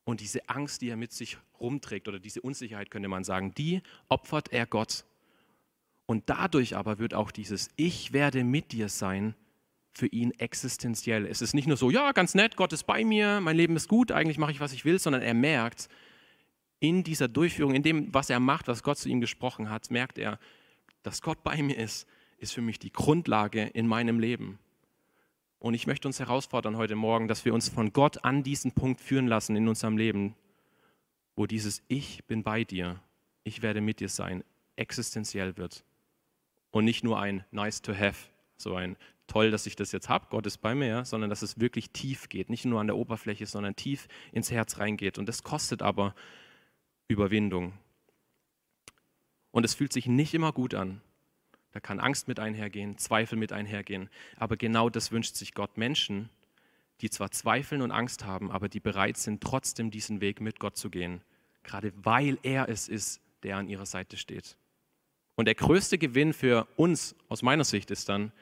und 0.09 0.23
diese 0.23 0.49
Angst, 0.49 0.81
die 0.81 0.89
er 0.89 0.97
mit 0.97 1.13
sich 1.13 1.37
rumträgt, 1.61 2.09
oder 2.09 2.19
diese 2.19 2.41
Unsicherheit 2.41 2.91
könnte 2.91 3.09
man 3.09 3.25
sagen, 3.25 3.53
die 3.53 3.83
opfert 4.09 4.51
er 4.55 4.65
Gott. 4.65 5.05
Und 6.07 6.31
dadurch 6.31 6.77
aber 6.77 6.99
wird 6.99 7.13
auch 7.13 7.31
dieses 7.31 7.69
Ich 7.77 8.15
werde 8.15 8.43
mit 8.43 8.73
dir 8.73 8.89
sein 8.89 9.35
für 9.93 10.07
ihn 10.07 10.31
existenziell. 10.39 11.27
Es 11.27 11.43
ist 11.43 11.53
nicht 11.53 11.69
nur 11.69 11.77
so, 11.77 11.91
ja, 11.91 12.13
ganz 12.13 12.35
nett, 12.35 12.57
Gott 12.57 12.73
ist 12.73 12.85
bei 12.85 13.05
mir, 13.05 13.43
mein 13.43 13.55
Leben 13.59 13.77
ist 13.77 13.87
gut, 13.87 14.11
eigentlich 14.11 14.39
mache 14.39 14.51
ich, 14.51 14.61
was 14.61 14.73
ich 14.73 14.87
will, 14.87 14.99
sondern 14.99 15.21
er 15.21 15.35
merkt, 15.35 15.91
in 16.81 17.05
dieser 17.05 17.29
Durchführung, 17.29 17.75
in 17.75 17.83
dem, 17.83 18.15
was 18.15 18.31
er 18.31 18.41
macht, 18.41 18.67
was 18.67 18.83
Gott 18.83 18.97
zu 18.97 19.11
ihm 19.11 19.21
gesprochen 19.21 19.69
hat, 19.69 19.91
merkt 19.91 20.17
er, 20.17 20.39
dass 21.03 21.21
Gott 21.21 21.43
bei 21.43 21.63
mir 21.63 21.77
ist, 21.77 22.07
ist 22.39 22.55
für 22.55 22.63
mich 22.63 22.79
die 22.79 22.93
Grundlage 22.93 23.65
in 23.65 23.87
meinem 23.87 24.21
Leben. 24.21 24.59
Und 25.59 25.75
ich 25.75 25.87
möchte 25.87 26.07
uns 26.07 26.21
herausfordern 26.21 26.77
heute 26.77 26.95
Morgen, 26.95 27.27
dass 27.27 27.45
wir 27.45 27.53
uns 27.53 27.69
von 27.69 27.93
Gott 27.93 28.25
an 28.25 28.43
diesen 28.43 28.73
Punkt 28.73 29.01
führen 29.01 29.27
lassen 29.27 29.57
in 29.57 29.67
unserem 29.67 29.97
Leben, 29.97 30.37
wo 31.35 31.47
dieses 31.47 31.83
Ich 31.89 32.25
bin 32.27 32.43
bei 32.43 32.65
dir, 32.65 33.01
ich 33.43 33.63
werde 33.63 33.81
mit 33.81 34.01
dir 34.01 34.09
sein, 34.09 34.45
existenziell 34.77 35.57
wird. 35.57 35.85
Und 36.71 36.85
nicht 36.85 37.03
nur 37.03 37.19
ein 37.19 37.45
nice 37.51 37.83
to 37.83 37.93
have, 37.93 38.31
so 38.57 38.75
ein 38.75 38.97
toll, 39.27 39.51
dass 39.51 39.67
ich 39.67 39.75
das 39.75 39.93
jetzt 39.93 40.09
habe, 40.09 40.27
Gott 40.31 40.47
ist 40.47 40.59
bei 40.59 40.75
mir, 40.75 41.05
sondern 41.05 41.29
dass 41.29 41.43
es 41.43 41.61
wirklich 41.61 41.91
tief 41.91 42.29
geht, 42.29 42.51
nicht 42.51 42.65
nur 42.65 42.81
an 42.81 42.87
der 42.87 42.97
Oberfläche, 42.97 43.47
sondern 43.47 43.77
tief 43.77 44.07
ins 44.33 44.51
Herz 44.51 44.79
reingeht. 44.79 45.19
Und 45.19 45.29
das 45.29 45.43
kostet 45.43 45.83
aber 45.83 46.15
Überwindung. 47.09 47.73
Und 49.51 49.65
es 49.65 49.75
fühlt 49.75 49.93
sich 49.93 50.07
nicht 50.07 50.35
immer 50.35 50.53
gut 50.53 50.75
an. 50.75 51.01
Da 51.79 51.81
kann 51.81 52.01
Angst 52.01 52.27
mit 52.27 52.41
einhergehen, 52.41 52.99
Zweifel 52.99 53.39
mit 53.39 53.53
einhergehen. 53.53 54.11
Aber 54.35 54.57
genau 54.57 54.91
das 54.91 55.13
wünscht 55.13 55.37
sich 55.37 55.55
Gott 55.55 55.79
Menschen, 55.79 56.29
die 57.01 57.09
zwar 57.09 57.31
zweifeln 57.31 57.83
und 57.83 57.93
Angst 57.93 58.25
haben, 58.25 58.51
aber 58.51 58.69
die 58.69 58.81
bereit 58.81 59.17
sind, 59.17 59.41
trotzdem 59.41 59.93
diesen 59.93 60.21
Weg 60.21 60.41
mit 60.41 60.59
Gott 60.59 60.77
zu 60.77 60.91
gehen. 60.91 61.23
Gerade 61.63 61.93
weil 61.95 62.37
er 62.43 62.69
es 62.69 62.89
ist, 62.89 63.21
der 63.45 63.59
an 63.59 63.69
ihrer 63.69 63.87
Seite 63.87 64.17
steht. 64.17 64.57
Und 65.37 65.45
der 65.45 65.55
größte 65.55 65.99
Gewinn 65.99 66.33
für 66.33 66.67
uns 66.75 67.15
aus 67.29 67.43
meiner 67.43 67.63
Sicht 67.63 67.93
ist 67.93 68.09
dann, 68.09 68.33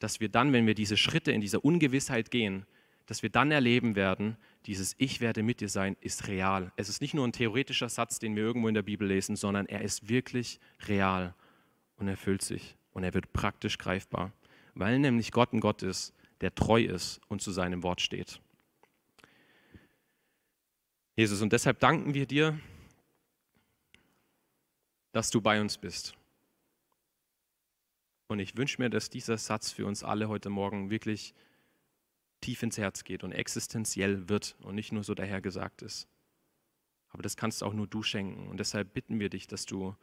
dass 0.00 0.18
wir 0.18 0.28
dann, 0.28 0.52
wenn 0.52 0.66
wir 0.66 0.74
diese 0.74 0.96
Schritte 0.96 1.30
in 1.30 1.40
dieser 1.40 1.64
Ungewissheit 1.64 2.32
gehen, 2.32 2.66
dass 3.06 3.22
wir 3.22 3.30
dann 3.30 3.52
erleben 3.52 3.94
werden, 3.94 4.36
dieses 4.66 4.96
Ich 4.98 5.20
werde 5.20 5.44
mit 5.44 5.60
dir 5.60 5.68
sein 5.68 5.96
ist 6.00 6.26
real. 6.26 6.72
Es 6.74 6.88
ist 6.88 7.00
nicht 7.00 7.14
nur 7.14 7.28
ein 7.28 7.32
theoretischer 7.32 7.88
Satz, 7.88 8.18
den 8.18 8.34
wir 8.34 8.42
irgendwo 8.42 8.66
in 8.66 8.74
der 8.74 8.82
Bibel 8.82 9.06
lesen, 9.06 9.36
sondern 9.36 9.66
er 9.66 9.82
ist 9.82 10.08
wirklich 10.08 10.58
real 10.88 11.36
und 12.02 12.08
erfüllt 12.08 12.42
sich 12.42 12.76
und 12.92 13.04
er 13.04 13.14
wird 13.14 13.32
praktisch 13.32 13.78
greifbar, 13.78 14.32
weil 14.74 14.98
nämlich 14.98 15.30
Gott 15.30 15.52
ein 15.52 15.60
Gott 15.60 15.82
ist, 15.82 16.12
der 16.40 16.54
treu 16.54 16.82
ist 16.82 17.20
und 17.28 17.40
zu 17.40 17.52
seinem 17.52 17.82
Wort 17.84 18.00
steht. 18.00 18.40
Jesus, 21.14 21.40
und 21.42 21.52
deshalb 21.52 21.78
danken 21.78 22.14
wir 22.14 22.26
dir, 22.26 22.58
dass 25.12 25.30
du 25.30 25.40
bei 25.40 25.60
uns 25.60 25.78
bist. 25.78 26.14
Und 28.26 28.40
ich 28.40 28.56
wünsche 28.56 28.80
mir, 28.80 28.90
dass 28.90 29.08
dieser 29.08 29.38
Satz 29.38 29.70
für 29.70 29.86
uns 29.86 30.02
alle 30.02 30.28
heute 30.28 30.48
Morgen 30.50 30.90
wirklich 30.90 31.34
tief 32.40 32.62
ins 32.64 32.78
Herz 32.78 33.04
geht 33.04 33.22
und 33.22 33.30
existenziell 33.30 34.28
wird 34.28 34.56
und 34.62 34.74
nicht 34.74 34.90
nur 34.90 35.04
so 35.04 35.14
dahergesagt 35.14 35.82
ist. 35.82 36.08
Aber 37.10 37.22
das 37.22 37.36
kannst 37.36 37.62
auch 37.62 37.74
nur 37.74 37.86
du 37.86 38.02
schenken. 38.02 38.48
Und 38.48 38.58
deshalb 38.58 38.92
bitten 38.92 39.20
wir 39.20 39.28
dich, 39.28 39.46
dass 39.46 39.66
du 39.66 39.94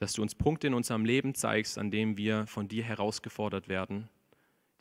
dass 0.00 0.14
du 0.14 0.22
uns 0.22 0.34
Punkte 0.34 0.66
in 0.66 0.74
unserem 0.74 1.04
Leben 1.04 1.34
zeigst, 1.34 1.76
an 1.76 1.90
denen 1.90 2.16
wir 2.16 2.46
von 2.46 2.68
dir 2.68 2.82
herausgefordert 2.82 3.68
werden, 3.68 4.08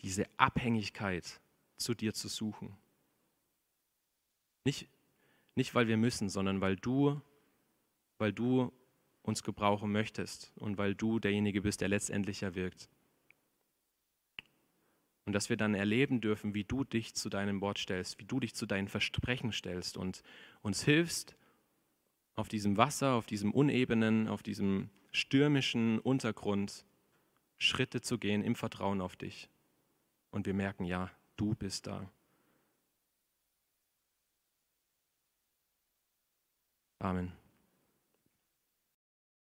diese 0.02 0.24
Abhängigkeit 0.38 1.42
zu 1.76 1.94
dir 1.94 2.14
zu 2.14 2.30
suchen. 2.30 2.78
Nicht, 4.64 4.88
nicht 5.56 5.76
weil 5.76 5.90
wir 5.90 5.98
müssen, 5.98 6.30
sondern 6.30 6.62
weil 6.62 6.78
du, 6.78 7.22
weil 8.18 8.32
du 8.32 8.72
uns 9.24 9.44
gebrauchen 9.44 9.92
möchtest 9.92 10.54
und 10.56 10.78
weil 10.78 10.96
du 10.96 11.20
derjenige 11.20 11.62
bist, 11.62 11.82
der 11.82 11.90
letztendlich 11.90 12.42
erwirkt. 12.42 12.90
Und 15.26 15.34
dass 15.34 15.50
wir 15.50 15.58
dann 15.58 15.76
erleben 15.76 16.22
dürfen, 16.22 16.54
wie 16.54 16.64
du 16.64 16.86
dich 16.86 17.14
zu 17.14 17.28
deinem 17.28 17.60
Wort 17.60 17.78
stellst, 17.78 18.20
wie 18.20 18.26
du 18.26 18.40
dich 18.40 18.56
zu 18.56 18.66
deinen 18.66 18.88
Versprechen 18.88 19.52
stellst 19.52 19.98
und 19.98 20.24
uns 20.62 20.82
hilfst, 20.82 21.36
auf 22.40 22.48
diesem 22.48 22.78
Wasser, 22.78 23.16
auf 23.16 23.26
diesem 23.26 23.52
Unebenen, 23.52 24.30
auf 24.30 24.42
diesem 24.42 24.90
stürmischen 25.12 26.00
Untergrund 26.00 26.86
Schritte 27.58 28.00
zu 28.00 28.18
gehen 28.18 28.44
im 28.44 28.56
Vertrauen 28.56 29.02
auf 29.02 29.18
dich. 29.18 29.50
Und 30.32 30.46
wir 30.46 30.54
merken, 30.54 30.86
ja, 30.86 31.12
du 31.36 31.54
bist 31.54 31.88
da. 31.88 32.10
Amen. 37.00 37.39